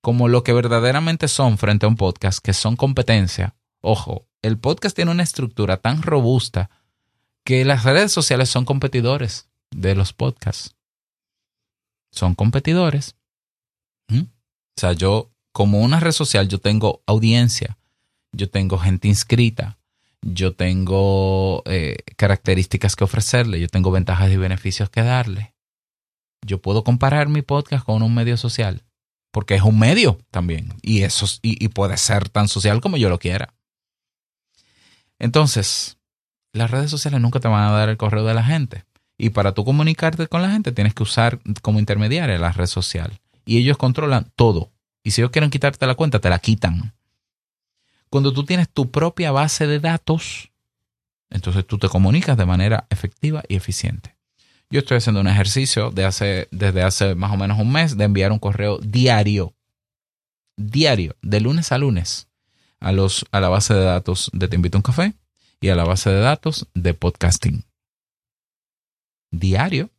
como 0.00 0.28
lo 0.28 0.42
que 0.42 0.52
verdaderamente 0.52 1.28
son 1.28 1.58
frente 1.58 1.86
a 1.86 1.88
un 1.88 1.96
podcast, 1.96 2.40
que 2.44 2.52
son 2.52 2.74
competencia, 2.74 3.54
ojo, 3.80 4.26
el 4.42 4.58
podcast 4.58 4.96
tiene 4.96 5.12
una 5.12 5.22
estructura 5.22 5.76
tan 5.76 6.02
robusta 6.02 6.70
que 7.44 7.64
las 7.64 7.84
redes 7.84 8.12
sociales 8.12 8.48
son 8.48 8.64
competidores 8.64 9.48
de 9.70 9.94
los 9.94 10.12
podcasts. 10.12 10.74
Son 12.10 12.34
competidores. 12.34 13.16
¿Mm? 14.08 14.22
O 14.22 14.80
sea, 14.80 14.92
yo, 14.92 15.30
como 15.52 15.80
una 15.80 16.00
red 16.00 16.12
social, 16.12 16.48
yo 16.48 16.58
tengo 16.58 17.02
audiencia, 17.06 17.78
yo 18.32 18.50
tengo 18.50 18.78
gente 18.78 19.08
inscrita, 19.08 19.78
yo 20.20 20.54
tengo 20.54 21.62
eh, 21.66 21.98
características 22.16 22.96
que 22.96 23.04
ofrecerle, 23.04 23.60
yo 23.60 23.68
tengo 23.68 23.90
ventajas 23.90 24.30
y 24.30 24.36
beneficios 24.36 24.88
que 24.90 25.02
darle. 25.02 25.54
Yo 26.46 26.60
puedo 26.60 26.84
comparar 26.84 27.28
mi 27.28 27.42
podcast 27.42 27.84
con 27.84 28.02
un 28.02 28.14
medio 28.14 28.36
social, 28.36 28.84
porque 29.30 29.54
es 29.54 29.62
un 29.62 29.78
medio 29.78 30.18
también, 30.30 30.74
y, 30.82 31.02
eso, 31.02 31.26
y 31.42 31.68
puede 31.68 31.96
ser 31.96 32.28
tan 32.28 32.48
social 32.48 32.80
como 32.80 32.96
yo 32.96 33.08
lo 33.08 33.18
quiera. 33.18 33.54
Entonces, 35.18 35.98
las 36.52 36.70
redes 36.70 36.90
sociales 36.90 37.20
nunca 37.20 37.40
te 37.40 37.48
van 37.48 37.64
a 37.64 37.72
dar 37.72 37.88
el 37.88 37.96
correo 37.96 38.24
de 38.24 38.34
la 38.34 38.44
gente. 38.44 38.84
Y 39.18 39.30
para 39.30 39.52
tú 39.52 39.64
comunicarte 39.64 40.26
con 40.26 40.42
la 40.42 40.50
gente 40.50 40.72
tienes 40.72 40.94
que 40.94 41.02
usar 41.02 41.38
como 41.62 41.78
intermediaria 41.78 42.38
la 42.38 42.52
red 42.52 42.66
social. 42.66 43.20
Y 43.44 43.58
ellos 43.58 43.76
controlan 43.76 44.30
todo. 44.36 44.70
Y 45.02 45.12
si 45.12 45.20
ellos 45.20 45.30
quieren 45.30 45.50
quitarte 45.50 45.86
la 45.86 45.94
cuenta, 45.94 46.20
te 46.20 46.30
la 46.30 46.38
quitan. 46.38 46.92
Cuando 48.08 48.32
tú 48.32 48.44
tienes 48.44 48.68
tu 48.68 48.90
propia 48.90 49.32
base 49.32 49.66
de 49.66 49.80
datos, 49.80 50.50
entonces 51.30 51.66
tú 51.66 51.78
te 51.78 51.88
comunicas 51.88 52.36
de 52.36 52.44
manera 52.44 52.86
efectiva 52.90 53.42
y 53.48 53.56
eficiente. 53.56 54.16
Yo 54.70 54.80
estoy 54.80 54.98
haciendo 54.98 55.20
un 55.20 55.28
ejercicio 55.28 55.90
de 55.90 56.04
hace, 56.04 56.48
desde 56.50 56.82
hace 56.82 57.14
más 57.14 57.32
o 57.32 57.36
menos 57.36 57.58
un 57.58 57.72
mes 57.72 57.96
de 57.96 58.04
enviar 58.04 58.32
un 58.32 58.38
correo 58.38 58.78
diario, 58.78 59.54
diario, 60.56 61.16
de 61.22 61.40
lunes 61.40 61.72
a 61.72 61.78
lunes, 61.78 62.28
a, 62.80 62.92
los, 62.92 63.26
a 63.32 63.40
la 63.40 63.48
base 63.48 63.74
de 63.74 63.84
datos 63.84 64.30
de 64.32 64.48
Te 64.48 64.56
Invito 64.56 64.76
a 64.76 64.80
un 64.80 64.82
Café 64.82 65.14
y 65.62 65.70
a 65.70 65.76
la 65.76 65.84
base 65.84 66.10
de 66.10 66.20
datos 66.20 66.66
de 66.74 66.92
podcasting. 66.92 67.64
Diario. 69.30 69.90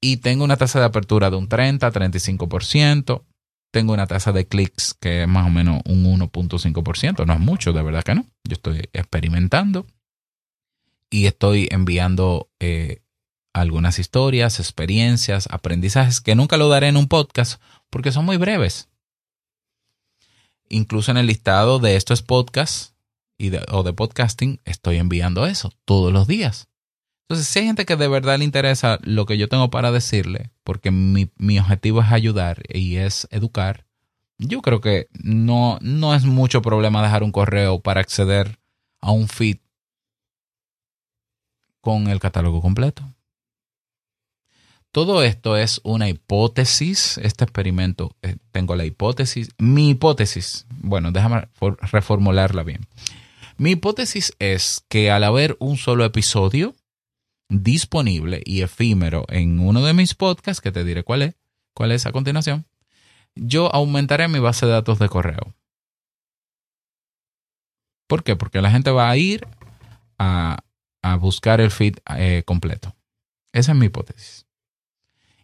Y 0.00 0.18
tengo 0.18 0.44
una 0.44 0.56
tasa 0.56 0.78
de 0.78 0.86
apertura 0.86 1.28
de 1.28 1.36
un 1.36 1.48
30, 1.48 1.92
35%. 1.92 3.24
Tengo 3.72 3.92
una 3.92 4.06
tasa 4.06 4.32
de 4.32 4.46
clics 4.46 4.94
que 4.94 5.22
es 5.22 5.28
más 5.28 5.46
o 5.46 5.50
menos 5.50 5.82
un 5.84 6.04
1.5%. 6.04 7.26
No 7.26 7.32
es 7.32 7.40
mucho, 7.40 7.72
de 7.72 7.82
verdad 7.82 8.04
que 8.04 8.14
no. 8.14 8.24
Yo 8.44 8.54
estoy 8.54 8.88
experimentando 8.92 9.86
y 11.10 11.26
estoy 11.26 11.68
enviando 11.70 12.48
eh, 12.60 13.02
algunas 13.52 13.98
historias, 13.98 14.60
experiencias, 14.60 15.48
aprendizajes 15.50 16.20
que 16.20 16.36
nunca 16.36 16.56
lo 16.56 16.68
daré 16.68 16.88
en 16.88 16.96
un 16.96 17.08
podcast 17.08 17.60
porque 17.90 18.12
son 18.12 18.24
muy 18.24 18.36
breves. 18.36 18.88
Incluso 20.68 21.10
en 21.10 21.16
el 21.16 21.26
listado 21.26 21.80
de 21.80 21.96
estos 21.96 22.22
podcasts 22.22 22.94
o 23.70 23.82
de 23.82 23.92
podcasting, 23.92 24.60
estoy 24.64 24.96
enviando 24.96 25.46
eso 25.46 25.72
todos 25.84 26.12
los 26.12 26.26
días. 26.26 26.68
Entonces, 27.22 27.46
si 27.46 27.60
hay 27.60 27.66
gente 27.66 27.86
que 27.86 27.96
de 27.96 28.08
verdad 28.08 28.38
le 28.38 28.44
interesa 28.44 28.98
lo 29.02 29.24
que 29.24 29.38
yo 29.38 29.48
tengo 29.48 29.70
para 29.70 29.92
decirle, 29.92 30.50
porque 30.64 30.90
mi, 30.90 31.30
mi 31.36 31.58
objetivo 31.58 32.02
es 32.02 32.10
ayudar 32.10 32.62
y 32.68 32.96
es 32.96 33.28
educar, 33.30 33.86
yo 34.38 34.62
creo 34.62 34.80
que 34.80 35.08
no, 35.12 35.78
no 35.80 36.14
es 36.14 36.24
mucho 36.24 36.62
problema 36.62 37.02
dejar 37.02 37.22
un 37.22 37.30
correo 37.30 37.80
para 37.80 38.00
acceder 38.00 38.58
a 39.00 39.12
un 39.12 39.28
feed 39.28 39.58
con 41.80 42.08
el 42.08 42.20
catálogo 42.20 42.60
completo. 42.60 43.04
Todo 44.92 45.22
esto 45.22 45.56
es 45.56 45.80
una 45.84 46.08
hipótesis, 46.08 47.16
este 47.18 47.44
experimento, 47.44 48.16
eh, 48.22 48.36
tengo 48.50 48.74
la 48.74 48.84
hipótesis, 48.84 49.50
mi 49.56 49.90
hipótesis, 49.90 50.66
bueno, 50.80 51.12
déjame 51.12 51.46
reformularla 51.92 52.64
bien. 52.64 52.88
Mi 53.60 53.72
hipótesis 53.72 54.34
es 54.38 54.86
que 54.88 55.10
al 55.10 55.22
haber 55.22 55.58
un 55.60 55.76
solo 55.76 56.06
episodio 56.06 56.74
disponible 57.50 58.40
y 58.42 58.62
efímero 58.62 59.26
en 59.28 59.60
uno 59.60 59.84
de 59.84 59.92
mis 59.92 60.14
podcasts, 60.14 60.62
que 60.62 60.72
te 60.72 60.82
diré 60.82 61.04
cuál 61.04 61.20
es, 61.20 61.34
cuál 61.74 61.92
es 61.92 62.06
a 62.06 62.12
continuación, 62.12 62.64
yo 63.34 63.70
aumentaré 63.74 64.28
mi 64.28 64.38
base 64.38 64.64
de 64.64 64.72
datos 64.72 64.98
de 64.98 65.10
correo. 65.10 65.54
¿Por 68.08 68.24
qué? 68.24 68.34
Porque 68.34 68.62
la 68.62 68.70
gente 68.70 68.92
va 68.92 69.10
a 69.10 69.16
ir 69.18 69.46
a, 70.18 70.62
buscar 71.18 71.60
el 71.60 71.70
feed 71.70 71.98
eh, 72.16 72.44
completo. 72.46 72.96
Esa 73.52 73.72
es 73.72 73.78
mi 73.78 73.86
hipótesis. 73.86 74.46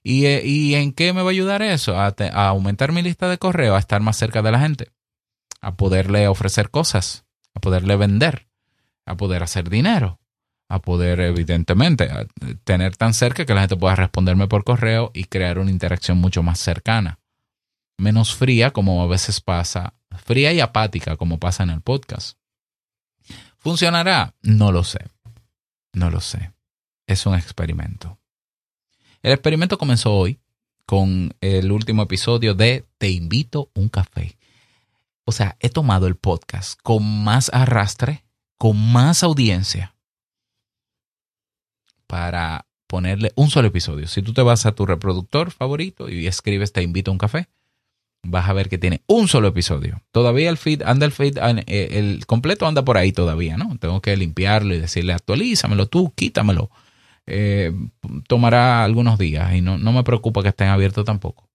Eh, 0.04 0.40
¿Y, 0.42 0.74
en 0.74 0.94
qué 0.94 1.12
me 1.12 1.20
va 1.20 1.28
a 1.28 1.32
ayudar 1.32 1.60
eso? 1.60 2.00
A, 2.00 2.14
a, 2.16 2.48
aumentar 2.48 2.92
mi 2.92 3.02
lista 3.02 3.28
de 3.28 3.36
correo, 3.36 3.76
a 3.76 3.78
estar 3.78 4.00
más 4.00 4.16
cerca 4.16 4.40
de 4.40 4.52
la 4.52 4.60
gente, 4.60 4.90
a 5.60 5.76
poderle 5.76 6.28
ofrecer 6.28 6.70
cosas, 6.70 7.25
a 7.56 7.60
poderle 7.60 7.96
vender, 7.96 8.48
a 9.06 9.16
poder 9.16 9.42
hacer 9.42 9.70
dinero, 9.70 10.20
a 10.68 10.82
poder, 10.82 11.20
evidentemente, 11.20 12.10
tener 12.64 12.98
tan 12.98 13.14
cerca 13.14 13.46
que 13.46 13.54
la 13.54 13.62
gente 13.62 13.78
pueda 13.78 13.96
responderme 13.96 14.46
por 14.46 14.62
correo 14.62 15.10
y 15.14 15.24
crear 15.24 15.58
una 15.58 15.70
interacción 15.70 16.18
mucho 16.18 16.42
más 16.42 16.60
cercana. 16.60 17.18
Menos 17.96 18.34
fría, 18.34 18.72
como 18.72 19.02
a 19.02 19.06
veces 19.06 19.40
pasa, 19.40 19.94
fría 20.22 20.52
y 20.52 20.60
apática, 20.60 21.16
como 21.16 21.38
pasa 21.38 21.62
en 21.62 21.70
el 21.70 21.80
podcast. 21.80 22.36
¿Funcionará? 23.56 24.34
No 24.42 24.70
lo 24.70 24.84
sé. 24.84 25.08
No 25.94 26.10
lo 26.10 26.20
sé. 26.20 26.52
Es 27.06 27.24
un 27.24 27.36
experimento. 27.36 28.18
El 29.22 29.32
experimento 29.32 29.78
comenzó 29.78 30.12
hoy 30.12 30.38
con 30.84 31.34
el 31.40 31.72
último 31.72 32.02
episodio 32.02 32.52
de 32.52 32.84
Te 32.98 33.08
invito 33.08 33.70
un 33.74 33.88
café. 33.88 34.35
O 35.28 35.32
sea, 35.32 35.56
he 35.58 35.68
tomado 35.68 36.06
el 36.06 36.14
podcast 36.14 36.78
con 36.82 37.24
más 37.24 37.50
arrastre, 37.52 38.24
con 38.58 38.92
más 38.92 39.24
audiencia 39.24 39.96
para 42.06 42.68
ponerle 42.86 43.32
un 43.34 43.50
solo 43.50 43.66
episodio. 43.66 44.06
Si 44.06 44.22
tú 44.22 44.32
te 44.32 44.42
vas 44.42 44.66
a 44.66 44.72
tu 44.72 44.86
reproductor 44.86 45.50
favorito 45.50 46.08
y 46.08 46.28
escribes 46.28 46.72
Te 46.72 46.80
invito 46.82 47.10
a 47.10 47.12
un 47.12 47.18
café, 47.18 47.48
vas 48.22 48.48
a 48.48 48.52
ver 48.52 48.68
que 48.68 48.78
tiene 48.78 49.02
un 49.08 49.26
solo 49.26 49.48
episodio. 49.48 50.00
Todavía 50.12 50.48
el 50.48 50.58
feed, 50.58 50.82
anda 50.82 51.04
el 51.04 51.12
feed, 51.12 51.38
eh, 51.38 51.88
el 51.98 52.24
completo 52.26 52.64
anda 52.64 52.84
por 52.84 52.96
ahí 52.96 53.10
todavía, 53.10 53.56
¿no? 53.56 53.76
Tengo 53.78 54.00
que 54.00 54.16
limpiarlo 54.16 54.76
y 54.76 54.78
decirle 54.78 55.12
actualízamelo 55.12 55.88
tú, 55.88 56.12
quítamelo. 56.14 56.70
Eh, 57.26 57.72
tomará 58.28 58.84
algunos 58.84 59.18
días 59.18 59.52
y 59.54 59.60
no, 59.60 59.76
no 59.76 59.90
me 59.90 60.04
preocupa 60.04 60.44
que 60.44 60.50
estén 60.50 60.68
abiertos 60.68 61.04
tampoco. 61.04 61.48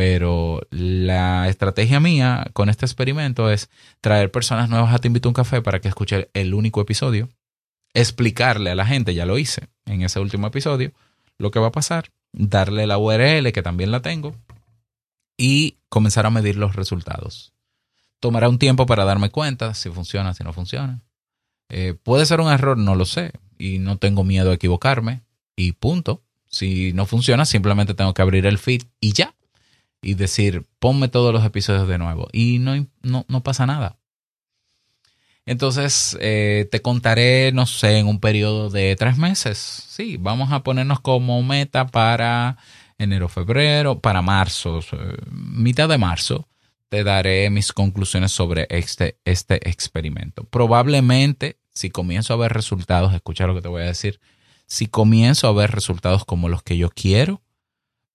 Pero 0.00 0.62
la 0.70 1.46
estrategia 1.50 2.00
mía 2.00 2.46
con 2.54 2.70
este 2.70 2.86
experimento 2.86 3.50
es 3.50 3.68
traer 4.00 4.30
personas 4.30 4.70
nuevas 4.70 4.94
a 4.94 4.98
Te 4.98 5.08
invito 5.08 5.28
a 5.28 5.32
un 5.32 5.34
café 5.34 5.60
para 5.60 5.82
que 5.82 5.88
escuchen 5.88 6.26
el 6.32 6.54
único 6.54 6.80
episodio 6.80 7.28
explicarle 7.92 8.70
a 8.70 8.74
la 8.74 8.86
gente, 8.86 9.12
ya 9.12 9.26
lo 9.26 9.36
hice 9.36 9.68
en 9.84 10.00
ese 10.00 10.18
último 10.18 10.46
episodio, 10.46 10.94
lo 11.36 11.50
que 11.50 11.58
va 11.58 11.66
a 11.66 11.72
pasar, 11.72 12.12
darle 12.32 12.86
la 12.86 12.96
URL, 12.96 13.52
que 13.52 13.62
también 13.62 13.90
la 13.90 14.00
tengo, 14.00 14.34
y 15.36 15.76
comenzar 15.90 16.24
a 16.24 16.30
medir 16.30 16.56
los 16.56 16.76
resultados. 16.76 17.52
Tomará 18.20 18.48
un 18.48 18.58
tiempo 18.58 18.86
para 18.86 19.04
darme 19.04 19.28
cuenta 19.28 19.74
si 19.74 19.90
funciona, 19.90 20.32
si 20.32 20.44
no 20.44 20.54
funciona. 20.54 21.02
Eh, 21.68 21.92
puede 21.92 22.24
ser 22.24 22.40
un 22.40 22.50
error, 22.50 22.78
no 22.78 22.94
lo 22.94 23.04
sé, 23.04 23.32
y 23.58 23.80
no 23.80 23.98
tengo 23.98 24.24
miedo 24.24 24.50
a 24.50 24.54
equivocarme, 24.54 25.24
y 25.56 25.72
punto. 25.72 26.22
Si 26.46 26.94
no 26.94 27.04
funciona, 27.04 27.44
simplemente 27.44 27.92
tengo 27.92 28.14
que 28.14 28.22
abrir 28.22 28.46
el 28.46 28.56
feed 28.56 28.84
y 28.98 29.12
ya. 29.12 29.34
Y 30.02 30.14
decir, 30.14 30.66
ponme 30.78 31.08
todos 31.08 31.32
los 31.32 31.44
episodios 31.44 31.86
de 31.86 31.98
nuevo. 31.98 32.28
Y 32.32 32.58
no, 32.58 32.86
no, 33.02 33.26
no 33.28 33.42
pasa 33.42 33.66
nada. 33.66 34.00
Entonces, 35.46 36.16
eh, 36.20 36.68
te 36.70 36.80
contaré, 36.80 37.50
no 37.52 37.66
sé, 37.66 37.98
en 37.98 38.06
un 38.06 38.20
periodo 38.20 38.70
de 38.70 38.94
tres 38.96 39.18
meses. 39.18 39.58
Sí, 39.58 40.16
vamos 40.16 40.52
a 40.52 40.62
ponernos 40.62 41.00
como 41.00 41.42
meta 41.42 41.86
para 41.86 42.56
enero, 42.98 43.28
febrero, 43.28 43.98
para 44.00 44.22
marzo, 44.22 44.80
mitad 45.30 45.88
de 45.88 45.98
marzo. 45.98 46.48
Te 46.88 47.04
daré 47.04 47.50
mis 47.50 47.72
conclusiones 47.72 48.32
sobre 48.32 48.66
este, 48.70 49.18
este 49.24 49.68
experimento. 49.68 50.44
Probablemente, 50.44 51.58
si 51.72 51.90
comienzo 51.90 52.34
a 52.34 52.36
ver 52.36 52.52
resultados, 52.52 53.14
escucha 53.14 53.46
lo 53.46 53.54
que 53.54 53.62
te 53.62 53.68
voy 53.68 53.82
a 53.82 53.86
decir, 53.86 54.20
si 54.66 54.86
comienzo 54.86 55.48
a 55.48 55.52
ver 55.52 55.72
resultados 55.72 56.24
como 56.24 56.48
los 56.48 56.62
que 56.62 56.76
yo 56.76 56.90
quiero, 56.90 57.42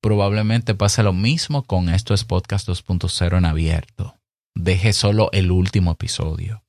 probablemente 0.06 0.76
pase 0.76 1.02
lo 1.02 1.14
mismo 1.14 1.64
con 1.64 1.90
esto 1.90 2.14
es 2.14 2.26
Podcast 2.26 2.70
2.0 2.70 3.40
en 3.40 3.46
abierto. 3.46 4.20
Deje 4.54 4.94
solo 4.94 5.32
el 5.32 5.50
último 5.50 5.94
episodio 5.94 6.64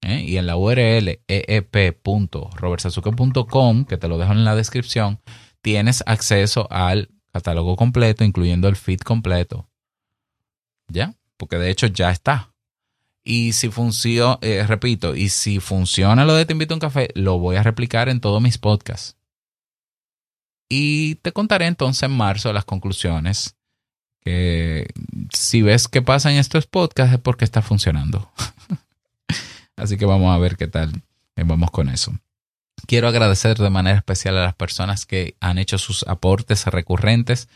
¿eh? 0.00 0.22
y 0.24 0.36
en 0.36 0.46
la 0.46 0.56
URL 0.56 1.18
eep.robertsazuke.com, 1.26 3.84
que 3.84 3.96
te 3.96 4.06
lo 4.06 4.16
dejo 4.16 4.30
en 4.30 4.44
la 4.44 4.54
descripción, 4.54 5.18
tienes 5.60 6.04
acceso 6.06 6.68
al 6.70 7.08
catálogo 7.32 7.74
completo, 7.74 8.22
incluyendo 8.22 8.68
el 8.68 8.76
feed 8.76 9.00
completo. 9.00 9.68
¿Ya? 10.86 11.16
Porque 11.38 11.58
de 11.58 11.68
hecho 11.68 11.88
ya 11.88 12.12
está. 12.12 12.54
Y 13.24 13.54
si 13.54 13.70
funciona, 13.70 14.38
eh, 14.40 14.64
repito, 14.68 15.16
y 15.16 15.30
si 15.30 15.58
funciona 15.58 16.24
lo 16.24 16.36
de 16.36 16.46
Te 16.46 16.52
invito 16.52 16.74
a 16.74 16.76
un 16.76 16.80
café, 16.80 17.08
lo 17.16 17.40
voy 17.40 17.56
a 17.56 17.64
replicar 17.64 18.08
en 18.08 18.20
todos 18.20 18.40
mis 18.40 18.58
podcasts. 18.58 19.16
Y 20.74 21.16
te 21.16 21.32
contaré 21.32 21.66
entonces 21.66 22.04
en 22.04 22.12
marzo 22.12 22.50
las 22.50 22.64
conclusiones. 22.64 23.56
Que 24.20 24.86
si 25.30 25.60
ves 25.60 25.86
que 25.86 26.00
pasa 26.00 26.32
en 26.32 26.38
estos 26.38 26.66
podcasts 26.66 27.12
es 27.12 27.20
porque 27.20 27.44
está 27.44 27.60
funcionando. 27.60 28.32
Así 29.76 29.98
que 29.98 30.06
vamos 30.06 30.34
a 30.34 30.38
ver 30.38 30.56
qué 30.56 30.68
tal 30.68 31.02
eh, 31.36 31.42
vamos 31.44 31.70
con 31.70 31.90
eso. 31.90 32.14
Quiero 32.86 33.06
agradecer 33.06 33.58
de 33.58 33.68
manera 33.68 33.98
especial 33.98 34.38
a 34.38 34.44
las 34.44 34.54
personas 34.54 35.04
que 35.04 35.36
han 35.40 35.58
hecho 35.58 35.76
sus 35.76 36.04
aportes 36.04 36.64
recurrentes, 36.64 37.50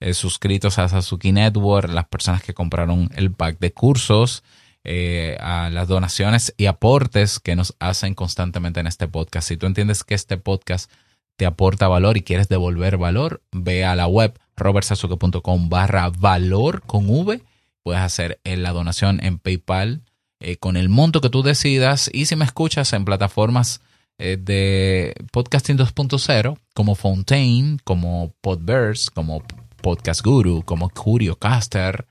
eh, 0.00 0.12
suscritos 0.12 0.78
a 0.78 0.90
Sasuki 0.90 1.32
Network, 1.32 1.88
las 1.88 2.06
personas 2.08 2.42
que 2.42 2.52
compraron 2.52 3.08
el 3.14 3.32
pack 3.32 3.60
de 3.60 3.72
cursos, 3.72 4.44
eh, 4.84 5.38
a 5.40 5.70
las 5.70 5.88
donaciones 5.88 6.52
y 6.58 6.66
aportes 6.66 7.40
que 7.40 7.56
nos 7.56 7.74
hacen 7.78 8.14
constantemente 8.14 8.80
en 8.80 8.88
este 8.88 9.08
podcast. 9.08 9.48
Si 9.48 9.56
tú 9.56 9.64
entiendes 9.64 10.04
que 10.04 10.14
este 10.14 10.36
podcast 10.36 10.90
te 11.38 11.46
aporta 11.46 11.86
valor 11.86 12.16
y 12.16 12.22
quieres 12.22 12.48
devolver 12.48 12.96
valor, 12.96 13.42
ve 13.52 13.84
a 13.84 13.94
la 13.94 14.08
web 14.08 14.36
robertsasuke.com 14.56 15.68
barra 15.68 16.10
valor 16.10 16.82
con 16.82 17.08
V. 17.08 17.40
Puedes 17.84 18.02
hacer 18.02 18.40
la 18.44 18.72
donación 18.72 19.24
en 19.24 19.38
PayPal 19.38 20.02
eh, 20.40 20.56
con 20.56 20.76
el 20.76 20.88
monto 20.88 21.20
que 21.20 21.30
tú 21.30 21.44
decidas 21.44 22.10
y 22.12 22.26
si 22.26 22.34
me 22.34 22.44
escuchas 22.44 22.92
en 22.92 23.04
plataformas 23.04 23.80
eh, 24.18 24.36
de 24.36 25.14
podcasting 25.30 25.78
2.0 25.78 26.58
como 26.74 26.96
Fontaine, 26.96 27.78
como 27.84 28.34
Podverse, 28.40 29.08
como 29.14 29.44
Podcast 29.80 30.24
Guru, 30.24 30.64
como 30.64 30.90
CurioCaster, 30.90 32.08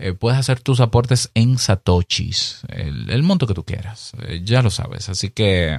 eh, 0.00 0.14
puedes 0.14 0.40
hacer 0.40 0.58
tus 0.58 0.80
aportes 0.80 1.30
en 1.34 1.58
Satoshis, 1.58 2.62
el, 2.70 3.22
monto 3.22 3.46
que 3.46 3.54
tú 3.54 3.64
quieras, 3.64 4.14
ya 4.42 4.62
lo 4.62 4.70
sabes. 4.70 5.08
Así 5.08 5.30
que 5.30 5.78